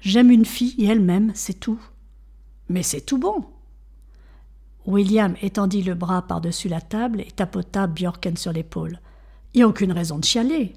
J'aime 0.00 0.30
une 0.30 0.44
fille 0.44 0.74
et 0.78 0.86
elle-même, 0.86 1.32
c'est 1.34 1.58
tout. 1.58 1.80
Mais 2.68 2.82
c'est 2.82 3.00
tout 3.00 3.18
bon. 3.18 3.44
William 4.86 5.34
étendit 5.40 5.82
le 5.82 5.94
bras 5.94 6.22
par-dessus 6.22 6.68
la 6.68 6.80
table 6.80 7.20
et 7.20 7.30
tapota 7.30 7.86
Björken 7.86 8.36
sur 8.36 8.52
l'épaule. 8.52 8.98
Il 9.54 9.58
n'y 9.58 9.62
a 9.62 9.68
aucune 9.68 9.92
raison 9.92 10.18
de 10.18 10.24
chialer. 10.24 10.74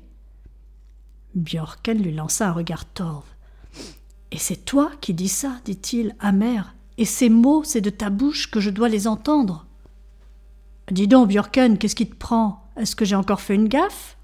Björken 1.33 2.01
lui 2.01 2.13
lança 2.13 2.49
un 2.49 2.53
regard 2.53 2.85
torve. 2.85 3.25
Et 4.31 4.37
c'est 4.37 4.63
toi 4.63 4.91
qui 5.01 5.13
dis 5.13 5.29
ça, 5.29 5.59
dit-il, 5.65 6.15
amer. 6.19 6.75
Et 6.97 7.05
ces 7.05 7.29
mots, 7.29 7.63
c'est 7.63 7.81
de 7.81 7.89
ta 7.89 8.09
bouche 8.09 8.49
que 8.49 8.59
je 8.59 8.69
dois 8.69 8.89
les 8.89 9.07
entendre. 9.07 9.65
Dis 10.91 11.07
donc, 11.07 11.29
Björken, 11.29 11.77
qu'est-ce 11.77 11.95
qui 11.95 12.07
te 12.07 12.15
prend? 12.15 12.63
Est-ce 12.77 12.95
que 12.95 13.05
j'ai 13.05 13.15
encore 13.15 13.41
fait 13.41 13.55
une 13.55 13.67
gaffe? 13.67 14.17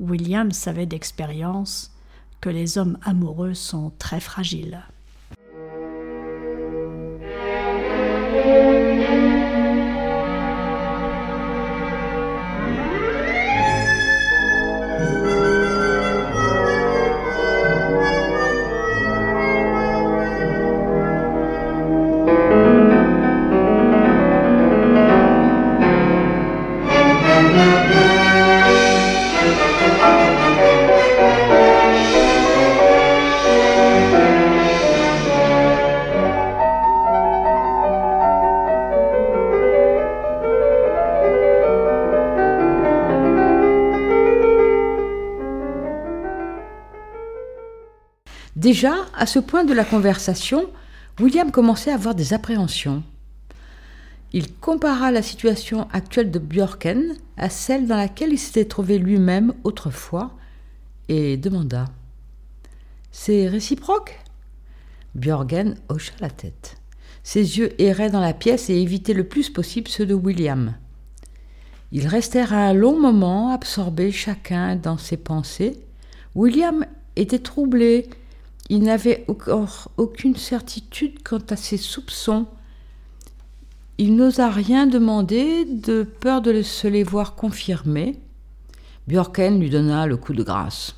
William 0.00 0.50
savait 0.50 0.86
d'expérience 0.86 1.92
que 2.40 2.48
les 2.48 2.78
hommes 2.78 2.98
amoureux 3.02 3.54
sont 3.54 3.92
très 3.98 4.18
fragiles. 4.18 4.82
Déjà, 48.72 48.94
à 49.16 49.26
ce 49.26 49.40
point 49.40 49.64
de 49.64 49.74
la 49.74 49.84
conversation, 49.84 50.70
William 51.18 51.50
commençait 51.50 51.90
à 51.90 51.94
avoir 51.94 52.14
des 52.14 52.34
appréhensions. 52.34 53.02
Il 54.32 54.54
compara 54.54 55.10
la 55.10 55.22
situation 55.22 55.88
actuelle 55.92 56.30
de 56.30 56.38
Björken 56.38 57.16
à 57.36 57.50
celle 57.50 57.88
dans 57.88 57.96
laquelle 57.96 58.32
il 58.32 58.38
s'était 58.38 58.66
trouvé 58.66 58.98
lui-même 58.98 59.54
autrefois 59.64 60.36
et 61.08 61.36
demanda 61.36 61.86
C'est 63.10 63.48
réciproque? 63.48 64.20
Björken 65.16 65.74
hocha 65.88 66.12
la 66.20 66.30
tête. 66.30 66.76
Ses 67.24 67.58
yeux 67.58 67.72
erraient 67.82 68.10
dans 68.10 68.20
la 68.20 68.34
pièce 68.34 68.70
et 68.70 68.80
évitaient 68.80 69.14
le 69.14 69.26
plus 69.26 69.50
possible 69.50 69.88
ceux 69.88 70.06
de 70.06 70.14
William. 70.14 70.76
Ils 71.90 72.06
restèrent 72.06 72.52
un 72.52 72.72
long 72.72 73.00
moment 73.00 73.52
absorbés 73.52 74.12
chacun 74.12 74.76
dans 74.76 74.96
ses 74.96 75.16
pensées. 75.16 75.80
William 76.36 76.86
était 77.16 77.40
troublé 77.40 78.08
il 78.70 78.84
n'avait 78.84 79.24
encore 79.26 79.90
aucune 79.96 80.36
certitude 80.36 81.22
quant 81.24 81.42
à 81.50 81.56
ses 81.56 81.76
soupçons. 81.76 82.46
Il 83.98 84.14
n'osa 84.14 84.48
rien 84.48 84.86
demander, 84.86 85.64
de 85.64 86.04
peur 86.04 86.40
de 86.40 86.62
se 86.62 86.86
les 86.86 87.02
voir 87.02 87.34
confirmés. 87.34 88.20
Björken 89.08 89.58
lui 89.58 89.70
donna 89.70 90.06
le 90.06 90.16
coup 90.16 90.34
de 90.34 90.44
grâce. 90.44 90.94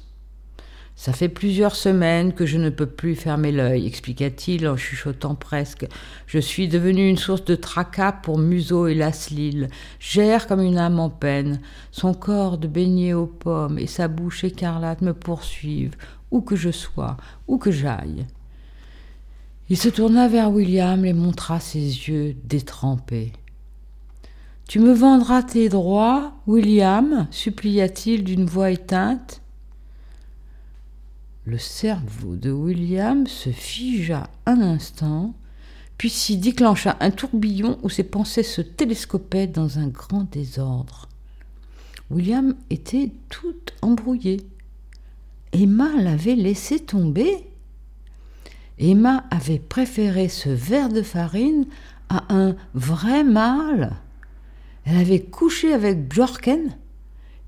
Ça 0.97 1.15
fait 1.15 1.31
plusieurs 1.31 1.75
semaines 1.75 2.35
que 2.35 2.45
je 2.45 2.59
ne 2.59 2.69
peux 2.69 2.87
plus 2.87 3.17
fermer 3.17 3.51
l'œil, 3.51 3.87
expliqua-t-il 3.87 4.69
en 4.69 4.77
chuchotant 4.77 5.35
presque. 5.35 5.87
Je 6.27 6.39
suis 6.39 6.69
devenu 6.69 7.09
une 7.09 7.17
source 7.17 7.45
de 7.47 7.55
tracas 7.55 8.13
pour 8.13 8.37
Museau 8.37 8.87
et 8.87 8.95
Laslil. 8.95 9.69
Gère 9.99 10.47
comme 10.47 10.61
une 10.61 10.77
âme 10.77 11.01
en 11.01 11.09
peine. 11.09 11.61
Son 11.91 12.13
corps 12.13 12.59
de 12.59 12.69
beignet 12.69 13.15
aux 13.15 13.27
pommes 13.27 13.79
et 13.79 13.87
sa 13.87 14.09
bouche 14.09 14.45
écarlate 14.45 15.01
me 15.01 15.15
poursuivent, 15.15 15.97
où 16.33 16.41
que 16.41 16.57
je 16.57 16.71
sois, 16.71 17.17
où 17.47 17.59
que 17.59 17.71
j'aille. 17.71 18.27
Il 19.71 19.77
se 19.77 19.89
tourna 19.89 20.27
vers 20.27 20.51
William 20.51 21.05
et 21.05 21.13
montra 21.13 21.61
ses 21.61 21.79
yeux 21.79 22.35
détrempés. 22.45 23.33
Tu 24.69 24.81
me 24.81 24.93
vendras 24.93 25.43
tes 25.43 25.69
droits, 25.69 26.35
William 26.47 27.29
supplia-t-il 27.31 28.25
d'une 28.25 28.47
voix 28.47 28.71
éteinte. 28.71 29.41
Le 31.45 31.59
cerveau 31.59 32.37
de 32.37 32.51
William 32.51 33.27
se 33.27 33.51
figea 33.51 34.29
un 34.47 34.61
instant, 34.61 35.35
puis 35.99 36.09
s'y 36.11 36.37
déclencha 36.37 36.97
un 37.01 37.11
tourbillon 37.11 37.79
où 37.83 37.89
ses 37.89 38.05
pensées 38.05 38.43
se 38.43 38.63
télescopaient 38.63 39.47
dans 39.47 39.79
un 39.79 39.89
grand 39.89 40.25
désordre. 40.31 41.09
William 42.11 42.55
était 42.71 43.11
tout 43.29 43.57
embrouillé. 43.83 44.41
Emma 45.53 45.91
l'avait 45.99 46.35
laissé 46.35 46.81
tomber. 46.81 47.47
Emma 48.79 49.25
avait 49.31 49.59
préféré 49.59 50.29
ce 50.29 50.49
verre 50.49 50.89
de 50.89 51.03
farine 51.03 51.67
à 52.09 52.25
un 52.35 52.57
vrai 52.75 53.23
mâle. 53.23 53.93
Elle 54.85 54.97
avait 54.97 55.21
couché 55.21 55.73
avec 55.73 56.09
Bjorken, 56.09 56.77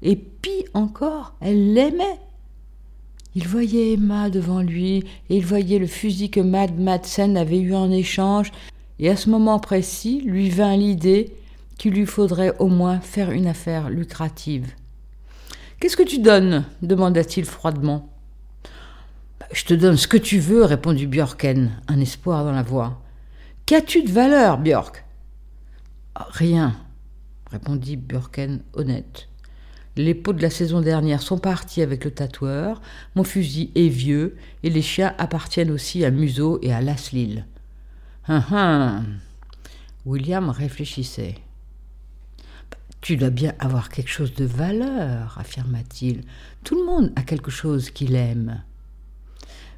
et 0.03 0.17
pis 0.17 0.67
encore, 0.75 1.35
elle 1.41 1.73
l'aimait. 1.73 2.21
Il 3.35 3.49
voyait 3.49 3.95
Emma 3.95 4.31
devant 4.31 4.61
lui, 4.61 4.99
et 5.29 5.37
il 5.37 5.47
voyait 5.47 5.79
le 5.79 5.87
fusil 5.87 6.31
que 6.31 6.41
Mad 6.41 6.79
Madsen 6.79 7.37
avait 7.37 7.59
eu 7.59 7.75
en 7.75 7.91
échange, 7.91 8.53
et 8.99 9.09
à 9.09 9.17
ce 9.17 9.31
moment 9.31 9.59
précis 9.59 10.21
lui 10.21 10.51
vint 10.51 10.77
l'idée 10.77 11.35
qu'il 11.79 11.95
lui 11.95 12.07
faudrait 12.07 12.55
au 12.59 12.69
moins 12.69 13.01
faire 13.01 13.33
une 13.33 13.49
affaire 13.49 13.91
lucrative. 13.91 14.73
Qu'est-ce 15.85 15.99
que 15.99 16.03
tu 16.03 16.19
donnes 16.19 16.65
demanda-t-il 16.81 17.45
froidement. 17.45 18.09
Je 19.53 19.67
te 19.67 19.75
donne 19.75 19.99
ce 19.99 20.09
que 20.09 20.17
tu 20.17 20.39
veux, 20.39 20.65
répondit 20.65 21.07
Björken, 21.07 21.73
un 21.89 22.01
espoir 22.01 22.43
dans 22.43 22.53
la 22.53 22.63
voix. 22.63 23.03
Qu'as-tu 23.67 24.03
de 24.03 24.11
valeur, 24.11 24.57
Björk? 24.57 25.05
Rien, 26.17 26.75
répondit 27.51 27.99
Björken 27.99 28.63
honnête. 28.73 29.29
Les 29.97 30.15
pots 30.15 30.33
de 30.33 30.41
la 30.41 30.49
saison 30.49 30.81
dernière 30.81 31.21
sont 31.21 31.37
partis 31.37 31.83
avec 31.83 32.07
le 32.07 32.13
tatoueur, 32.13 32.81
mon 33.15 33.23
fusil 33.23 33.71
est 33.75 33.89
vieux, 33.89 34.39
et 34.63 34.71
les 34.71 34.81
chiens 34.81 35.15
appartiennent 35.19 35.71
aussi 35.71 36.03
à 36.03 36.11
Museau 36.11 36.61
et 36.63 36.73
à 36.73 36.81
Laslil. 36.81 37.45
Hum, 38.27 38.43
hum. 38.51 39.05
William 40.07 40.49
réfléchissait. 40.49 41.35
Tu 43.05 43.19
dois 43.19 43.29
bien 43.29 43.53
avoir 43.59 43.91
quelque 43.91 44.09
chose 44.09 44.33
de 44.33 44.47
valeur, 44.47 45.37
affirma-t-il. 45.39 46.23
Tout 46.65 46.75
le 46.75 46.87
monde 46.87 47.13
a 47.17 47.23
quelque 47.23 47.51
chose 47.51 47.91
qu'il 47.91 48.15
aime. 48.15 48.63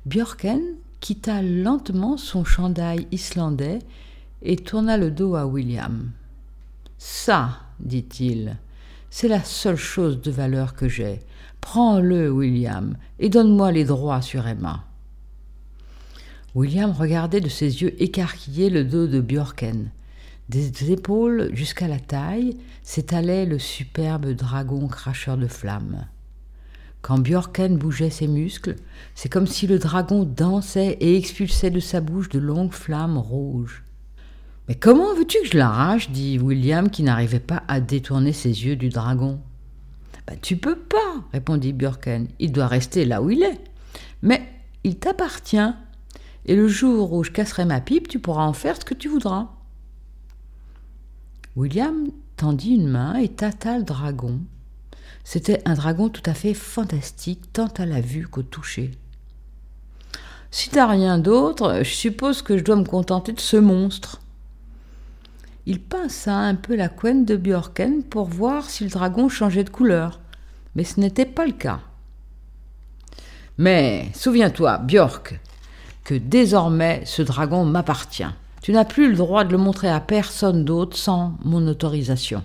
Björken 0.05 0.61
quitta 1.01 1.43
lentement 1.43 2.19
son 2.19 2.45
chandail 2.45 3.09
islandais 3.11 3.81
et 4.43 4.55
tourna 4.55 4.97
le 4.97 5.11
dos 5.11 5.35
à 5.35 5.45
William. 5.45 6.13
Ça, 6.99 7.63
dit-il, 7.81 8.59
c'est 9.11 9.27
la 9.27 9.43
seule 9.43 9.75
chose 9.75 10.23
de 10.23 10.31
valeur 10.31 10.75
que 10.75 10.89
j'ai. 10.89 11.19
Prends-le, 11.61 12.31
William, 12.31 12.97
et 13.19 13.29
donne-moi 13.29 13.73
les 13.73 13.85
droits 13.85 14.23
sur 14.23 14.47
Emma. 14.47 14.85
William 16.55 16.93
regardait 16.93 17.41
de 17.41 17.49
ses 17.49 17.83
yeux 17.83 18.01
écarquillés 18.01 18.71
le 18.71 18.85
dos 18.85 19.09
de 19.09 19.21
Björken. 19.21 19.91
Des 20.49 20.93
épaules 20.93 21.51
jusqu'à 21.55 21.89
la 21.89 21.99
taille 21.99 22.57
s'étalait 22.83 23.47
le 23.47 23.59
superbe 23.59 24.27
dragon 24.33 24.87
cracheur 24.87 25.37
de 25.37 25.49
flammes. 25.49 26.07
Quand 27.03 27.19
Björken 27.19 27.77
bougeait 27.77 28.11
ses 28.11 28.29
muscles, 28.29 28.77
c'est 29.15 29.29
comme 29.29 29.47
si 29.47 29.67
le 29.67 29.79
dragon 29.79 30.25
dansait 30.25 30.99
et 31.01 31.17
expulsait 31.17 31.71
de 31.71 31.81
sa 31.81 32.01
bouche 32.01 32.29
de 32.29 32.39
longues 32.39 32.73
flammes 32.73 33.19
rouges. 33.19 33.85
Mais 34.69 34.75
comment 34.75 35.15
veux-tu 35.15 35.41
que 35.43 35.49
je 35.49 35.59
l'arrache? 35.59 36.11
dit 36.11 36.39
William 36.39 36.91
qui 36.91 37.03
n'arrivait 37.03 37.41
pas 37.41 37.63
à 37.69 37.81
détourner 37.81 38.33
ses 38.33 38.65
yeux 38.65 38.77
du 38.77 38.89
dragon. 38.89 39.41
Bah, 40.27 40.35
tu 40.41 40.57
peux 40.57 40.77
pas, 40.77 41.25
répondit 41.33 41.73
Björken. 41.73 42.29
Il 42.39 42.53
doit 42.53 42.67
rester 42.67 43.05
là 43.05 43.23
où 43.23 43.31
il 43.31 43.43
est. 43.43 43.61
Mais 44.23 44.43
il 44.83 44.99
t'appartient. 44.99 45.73
Et 46.47 46.55
le 46.55 46.69
jour 46.69 47.13
où 47.13 47.25
je 47.25 47.31
casserai 47.31 47.65
ma 47.65 47.81
pipe, 47.81 48.09
tu 48.09 48.19
pourras 48.19 48.45
en 48.45 48.53
faire 48.53 48.77
ce 48.77 48.85
que 48.85 48.95
tu 48.95 49.09
voudras. 49.09 49.49
William 51.57 52.09
tendit 52.37 52.75
une 52.75 52.87
main 52.87 53.15
et 53.15 53.29
tâta 53.29 53.79
le 53.79 53.85
dragon. 53.85 54.41
C'était 55.25 55.63
un 55.65 55.73
dragon 55.73 56.11
tout 56.11 56.23
à 56.27 56.35
fait 56.35 56.53
fantastique, 56.53 57.51
tant 57.55 57.73
à 57.79 57.87
la 57.87 58.03
vue 58.03 58.29
qu'au 58.29 58.43
toucher. 58.43 58.91
Si 60.51 60.69
t'as 60.69 60.87
rien 60.87 61.19
d'autre, 61.19 61.81
je 61.83 61.91
suppose 61.91 62.43
que 62.43 62.59
je 62.59 62.63
dois 62.63 62.77
me 62.77 62.85
contenter 62.85 63.33
de 63.33 63.41
ce 63.41 63.57
monstre. 63.57 64.21
Il 65.65 65.81
pinça 65.81 66.37
un 66.37 66.55
peu 66.55 66.77
la 66.77 66.91
couenne 66.91 67.25
de 67.25 67.37
Björken 67.37 68.03
pour 68.03 68.27
voir 68.27 68.69
si 68.69 68.85
le 68.85 68.91
dragon 68.91 69.31
changeait 69.31 69.65
de 69.65 69.71
couleur, 69.71 70.21
mais 70.75 70.85
ce 70.85 71.01
n'était 71.01 71.25
pas 71.25 71.47
le 71.47 71.53
cas. 71.53 71.81
Mais 73.57 74.11
souviens-toi, 74.15 74.79
Björk, 74.79 75.41
que 76.05 76.15
désormais 76.15 77.03
ce 77.07 77.23
dragon 77.23 77.65
m'appartient. 77.65 78.25
Tu 78.67 78.73
n'as 78.73 78.85
plus 78.85 79.09
le 79.09 79.15
droit 79.15 79.45
de 79.45 79.53
le 79.53 79.59
montrer 79.59 79.89
à 79.89 80.01
personne 80.01 80.65
d'autre 80.65 80.97
sans 80.97 81.39
mon 81.45 81.69
autorisation. 81.69 82.43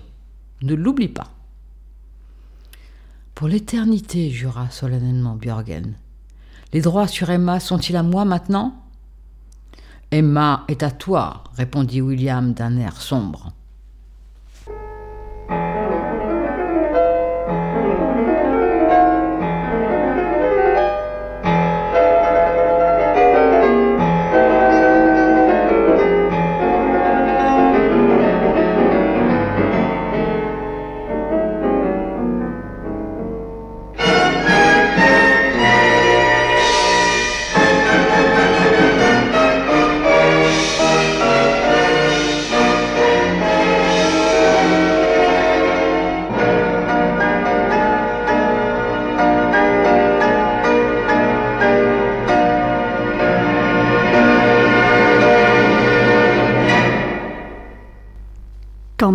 Ne 0.62 0.74
l'oublie 0.74 1.08
pas. 1.08 1.26
Pour 3.34 3.48
l'éternité, 3.48 4.30
jura 4.30 4.70
solennellement 4.70 5.34
Björgen. 5.34 5.94
Les 6.72 6.80
droits 6.80 7.08
sur 7.08 7.28
Emma 7.28 7.58
sont-ils 7.58 7.96
à 7.96 8.04
moi 8.04 8.24
maintenant? 8.24 8.84
Emma 10.12 10.62
est 10.68 10.84
à 10.84 10.92
toi, 10.92 11.42
répondit 11.56 12.00
William 12.00 12.52
d'un 12.52 12.76
air 12.76 13.02
sombre. 13.02 13.52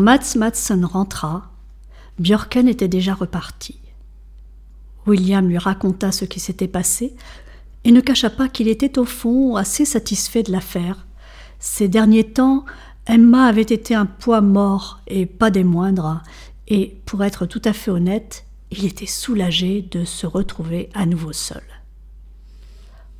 Mats 0.07 0.37
Matson 0.37 0.87
rentra, 0.89 1.51
Björken 2.17 2.69
était 2.69 2.87
déjà 2.87 3.13
reparti. 3.13 3.77
William 5.05 5.49
lui 5.49 5.57
raconta 5.57 6.13
ce 6.13 6.23
qui 6.23 6.39
s'était 6.39 6.69
passé 6.69 7.13
et 7.83 7.91
ne 7.91 7.99
cacha 7.99 8.29
pas 8.29 8.47
qu'il 8.47 8.69
était 8.69 8.99
au 8.99 9.03
fond 9.03 9.57
assez 9.57 9.83
satisfait 9.83 10.43
de 10.43 10.51
l'affaire. 10.53 11.05
Ces 11.59 11.89
derniers 11.89 12.23
temps, 12.23 12.63
Emma 13.05 13.47
avait 13.47 13.63
été 13.63 13.95
un 13.95 14.05
poids 14.05 14.39
mort 14.39 15.01
et 15.07 15.25
pas 15.25 15.51
des 15.51 15.65
moindres, 15.65 16.23
et 16.69 16.95
pour 17.05 17.25
être 17.25 17.45
tout 17.45 17.61
à 17.65 17.73
fait 17.73 17.91
honnête, 17.91 18.45
il 18.71 18.85
était 18.85 19.07
soulagé 19.07 19.81
de 19.91 20.05
se 20.05 20.25
retrouver 20.25 20.89
à 20.93 21.05
nouveau 21.05 21.33
seul. 21.33 21.63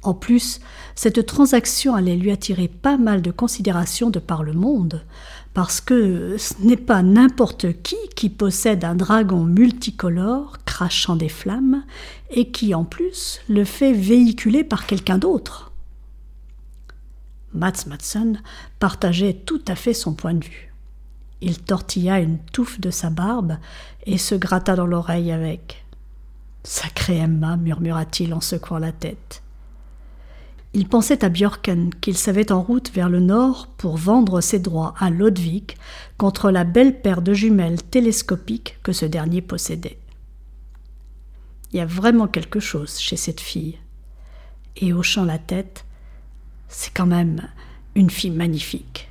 En 0.04 0.14
plus, 0.14 0.62
cette 0.96 1.26
transaction 1.26 1.94
allait 1.94 2.16
lui 2.16 2.32
attirer 2.32 2.70
pas 2.70 2.98
mal 2.98 3.22
de 3.22 3.32
considérations 3.32 4.10
de 4.10 4.20
par 4.20 4.42
le 4.42 4.54
monde, 4.54 5.04
parce 5.58 5.82
que 5.82 6.38
ce 6.38 6.54
n'est 6.60 6.78
pas 6.78 7.02
n'importe 7.02 7.82
qui 7.82 7.98
qui 8.16 8.30
possède 8.30 8.84
un 8.84 8.94
dragon 8.94 9.44
multicolore 9.44 10.58
crachant 10.66 11.16
des 11.16 11.30
flammes 11.30 11.84
et 12.30 12.52
qui 12.52 12.76
en 12.76 12.84
plus 12.84 13.42
le 13.50 13.66
fait 13.66 13.92
véhiculer 13.92 14.64
par 14.64 14.86
quelqu'un 14.86 15.18
d'autre. 15.18 15.72
Mats 17.56 17.88
Matson 17.88 18.38
partageait 18.78 19.34
tout 19.34 19.64
à 19.68 19.74
fait 19.74 19.96
son 19.96 20.14
point 20.14 20.36
de 20.36 20.46
vue. 20.46 20.72
Il 21.42 21.58
tortilla 21.58 22.20
une 22.20 22.38
touffe 22.38 22.80
de 22.80 22.92
sa 22.92 23.10
barbe 23.10 23.58
et 24.06 24.20
se 24.20 24.36
gratta 24.36 24.76
dans 24.76 24.86
l'oreille 24.86 25.32
avec. 25.32 25.84
Sacré 26.64 27.18
Emma, 27.18 27.58
murmura-t-il 27.58 28.36
en 28.36 28.42
secouant 28.42 28.78
la 28.78 28.92
tête. 28.92 29.42
Il 30.74 30.88
pensait 30.88 31.24
à 31.24 31.30
Björken 31.30 31.94
qu'il 32.02 32.18
savait 32.18 32.52
en 32.52 32.62
route 32.62 32.92
vers 32.92 33.10
le 33.10 33.20
nord 33.20 33.68
pour 33.78 33.98
vendre 33.98 34.42
ses 34.42 34.60
droits 34.60 34.94
à 35.00 35.10
Lodvik 35.10 35.78
contre 36.18 36.52
la 36.52 36.64
belle 36.64 37.02
paire 37.02 37.22
de 37.22 37.34
jumelles 37.34 37.82
télescopiques 37.82 38.78
que 38.84 38.92
ce 38.92 39.06
dernier 39.06 39.42
possédait. 39.42 40.00
Il 41.72 41.78
y 41.78 41.82
a 41.82 41.86
vraiment 41.86 42.28
quelque 42.28 42.60
chose 42.60 42.98
chez 43.00 43.18
cette 43.18 43.42
fille. 43.42 43.78
Et 44.76 44.94
hochant 44.94 45.26
la 45.26 45.40
tête, 45.40 45.86
c'est 46.68 46.94
quand 46.94 47.08
même 47.08 47.48
une 47.96 48.10
fille 48.10 48.32
magnifique. 48.32 49.10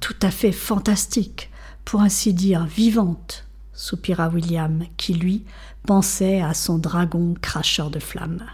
Tout 0.00 0.16
à 0.22 0.30
fait 0.30 0.52
fantastique, 0.52 1.50
pour 1.84 2.00
ainsi 2.00 2.32
dire 2.32 2.64
vivante, 2.64 3.46
soupira 3.74 4.28
William, 4.28 4.84
qui 4.96 5.14
lui 5.14 5.44
pensait 5.86 6.40
à 6.40 6.54
son 6.54 6.78
dragon 6.78 7.34
cracheur 7.40 7.90
de 7.90 7.98
flammes. 7.98 8.46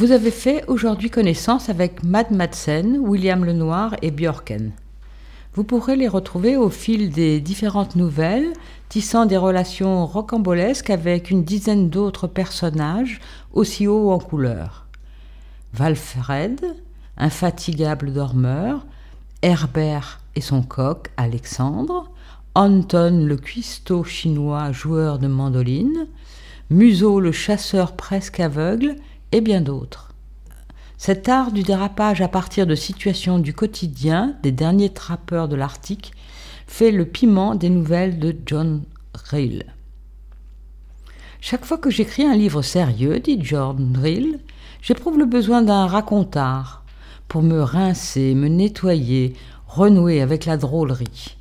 Vous 0.00 0.12
avez 0.12 0.30
fait 0.30 0.64
aujourd'hui 0.66 1.10
connaissance 1.10 1.68
avec 1.68 2.02
Mad 2.02 2.30
Madsen, 2.30 2.96
William 3.00 3.44
Lenoir 3.44 3.96
et 4.00 4.10
Björken. 4.10 4.72
Vous 5.52 5.62
pourrez 5.62 5.94
les 5.94 6.08
retrouver 6.08 6.56
au 6.56 6.70
fil 6.70 7.10
des 7.10 7.38
différentes 7.38 7.96
nouvelles, 7.96 8.54
tissant 8.88 9.26
des 9.26 9.36
relations 9.36 10.06
rocambolesques 10.06 10.88
avec 10.88 11.30
une 11.30 11.44
dizaine 11.44 11.90
d'autres 11.90 12.28
personnages 12.28 13.20
aussi 13.52 13.86
hauts 13.86 14.10
en 14.10 14.18
couleur. 14.18 14.86
Valfred, 15.74 16.64
infatigable 17.18 18.10
dormeur, 18.10 18.86
Herbert 19.42 20.20
et 20.34 20.40
son 20.40 20.62
coq 20.62 21.08
Alexandre, 21.18 22.10
Anton 22.54 23.26
le 23.26 23.36
cuistot 23.36 24.04
chinois 24.04 24.72
joueur 24.72 25.18
de 25.18 25.26
mandoline, 25.26 26.06
Museau 26.70 27.20
le 27.20 27.32
chasseur 27.32 27.96
presque 27.96 28.40
aveugle 28.40 28.96
et 29.32 29.40
bien 29.40 29.60
d'autres. 29.60 30.12
Cet 30.98 31.28
art 31.28 31.50
du 31.50 31.62
dérapage 31.62 32.20
à 32.20 32.28
partir 32.28 32.66
de 32.66 32.74
situations 32.74 33.38
du 33.38 33.54
quotidien 33.54 34.36
des 34.42 34.52
derniers 34.52 34.92
trappeurs 34.92 35.48
de 35.48 35.56
l'Arctique 35.56 36.12
fait 36.66 36.90
le 36.90 37.06
piment 37.06 37.54
des 37.54 37.70
nouvelles 37.70 38.18
de 38.18 38.36
John 38.44 38.82
Rill. 39.14 39.64
Chaque 41.40 41.64
fois 41.64 41.78
que 41.78 41.90
j'écris 41.90 42.24
un 42.24 42.36
livre 42.36 42.60
sérieux, 42.60 43.18
dit 43.18 43.38
John 43.40 43.96
Rill, 44.00 44.40
j'éprouve 44.82 45.18
le 45.18 45.24
besoin 45.24 45.62
d'un 45.62 45.86
racontard 45.86 46.84
pour 47.28 47.42
me 47.42 47.62
rincer, 47.62 48.34
me 48.34 48.48
nettoyer, 48.48 49.34
renouer 49.66 50.20
avec 50.20 50.44
la 50.44 50.58
drôlerie. 50.58 51.38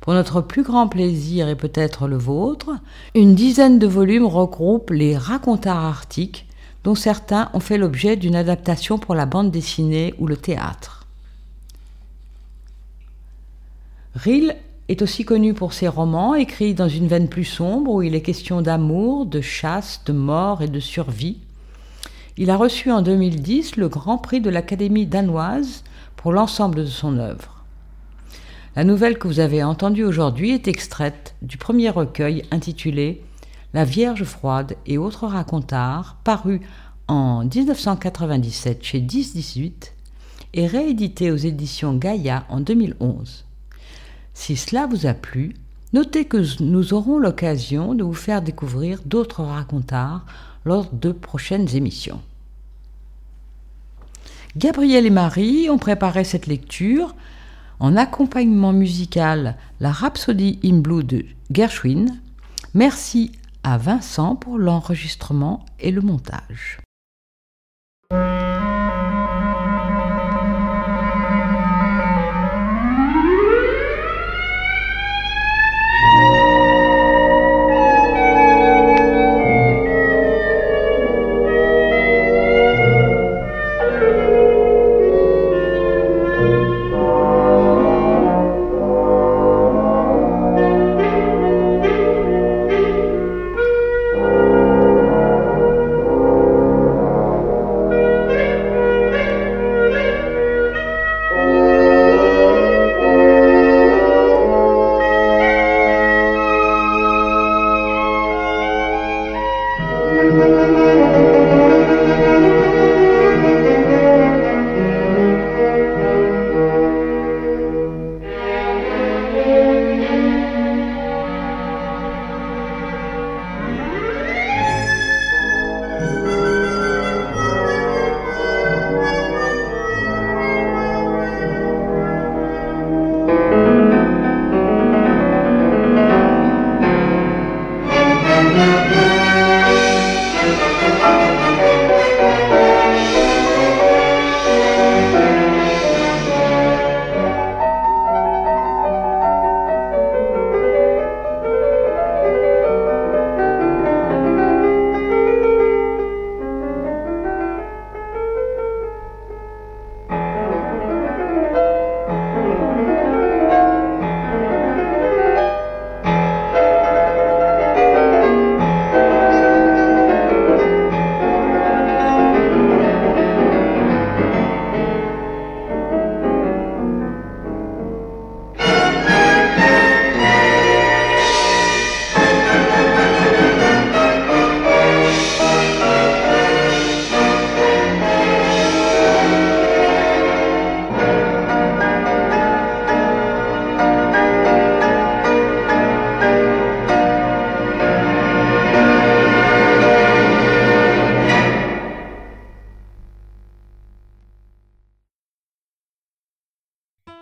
Pour 0.00 0.14
notre 0.14 0.40
plus 0.40 0.62
grand 0.62 0.88
plaisir 0.88 1.48
et 1.48 1.56
peut-être 1.56 2.08
le 2.08 2.16
vôtre, 2.16 2.70
une 3.14 3.34
dizaine 3.34 3.78
de 3.78 3.86
volumes 3.86 4.26
regroupent 4.26 4.90
les 4.90 5.16
racontards 5.16 5.84
arctiques 5.84 6.46
dont 6.84 6.94
certains 6.94 7.50
ont 7.52 7.60
fait 7.60 7.76
l'objet 7.76 8.16
d'une 8.16 8.36
adaptation 8.36 8.98
pour 8.98 9.14
la 9.14 9.26
bande 9.26 9.50
dessinée 9.50 10.14
ou 10.18 10.26
le 10.26 10.38
théâtre. 10.38 11.06
Rill 14.14 14.56
est 14.88 15.02
aussi 15.02 15.24
connu 15.24 15.54
pour 15.54 15.72
ses 15.72 15.86
romans 15.86 16.34
écrits 16.34 16.74
dans 16.74 16.88
une 16.88 17.06
veine 17.06 17.28
plus 17.28 17.44
sombre 17.44 17.92
où 17.92 18.02
il 18.02 18.14
est 18.14 18.22
question 18.22 18.62
d'amour, 18.62 19.26
de 19.26 19.40
chasse, 19.40 20.00
de 20.06 20.12
mort 20.12 20.62
et 20.62 20.68
de 20.68 20.80
survie. 20.80 21.38
Il 22.38 22.50
a 22.50 22.56
reçu 22.56 22.90
en 22.90 23.02
2010 23.02 23.76
le 23.76 23.88
Grand 23.88 24.18
Prix 24.18 24.40
de 24.40 24.50
l'Académie 24.50 25.06
danoise 25.06 25.84
pour 26.16 26.32
l'ensemble 26.32 26.78
de 26.78 26.86
son 26.86 27.18
œuvre. 27.18 27.59
La 28.76 28.84
nouvelle 28.84 29.18
que 29.18 29.26
vous 29.26 29.40
avez 29.40 29.64
entendue 29.64 30.04
aujourd'hui 30.04 30.52
est 30.52 30.68
extraite 30.68 31.34
du 31.42 31.56
premier 31.56 31.90
recueil 31.90 32.44
intitulé 32.52 33.20
La 33.74 33.84
Vierge 33.84 34.22
froide 34.22 34.76
et 34.86 34.96
autres 34.96 35.26
racontards, 35.26 36.18
paru 36.22 36.60
en 37.08 37.44
1997 37.44 38.84
chez 38.84 39.00
1018 39.00 39.92
et 40.54 40.66
réédité 40.68 41.32
aux 41.32 41.36
éditions 41.36 41.94
Gaïa 41.94 42.44
en 42.48 42.60
2011. 42.60 43.44
Si 44.34 44.56
cela 44.56 44.86
vous 44.86 45.04
a 45.04 45.14
plu, 45.14 45.54
notez 45.92 46.26
que 46.26 46.62
nous 46.62 46.94
aurons 46.94 47.18
l'occasion 47.18 47.94
de 47.94 48.04
vous 48.04 48.14
faire 48.14 48.40
découvrir 48.40 49.00
d'autres 49.04 49.42
racontards 49.42 50.24
lors 50.64 50.86
de 50.92 51.10
prochaines 51.10 51.74
émissions. 51.74 52.20
Gabriel 54.56 55.06
et 55.06 55.10
Marie 55.10 55.68
ont 55.70 55.78
préparé 55.78 56.22
cette 56.22 56.46
lecture 56.46 57.16
en 57.80 57.96
accompagnement 57.96 58.72
musical 58.72 59.56
la 59.80 59.90
Rhapsody 59.90 60.60
in 60.64 60.78
Blue 60.78 61.02
de 61.02 61.24
Gershwin. 61.50 62.06
Merci 62.74 63.32
à 63.62 63.78
Vincent 63.78 64.36
pour 64.36 64.58
l'enregistrement 64.58 65.64
et 65.80 65.90
le 65.90 66.02
montage. 66.02 66.80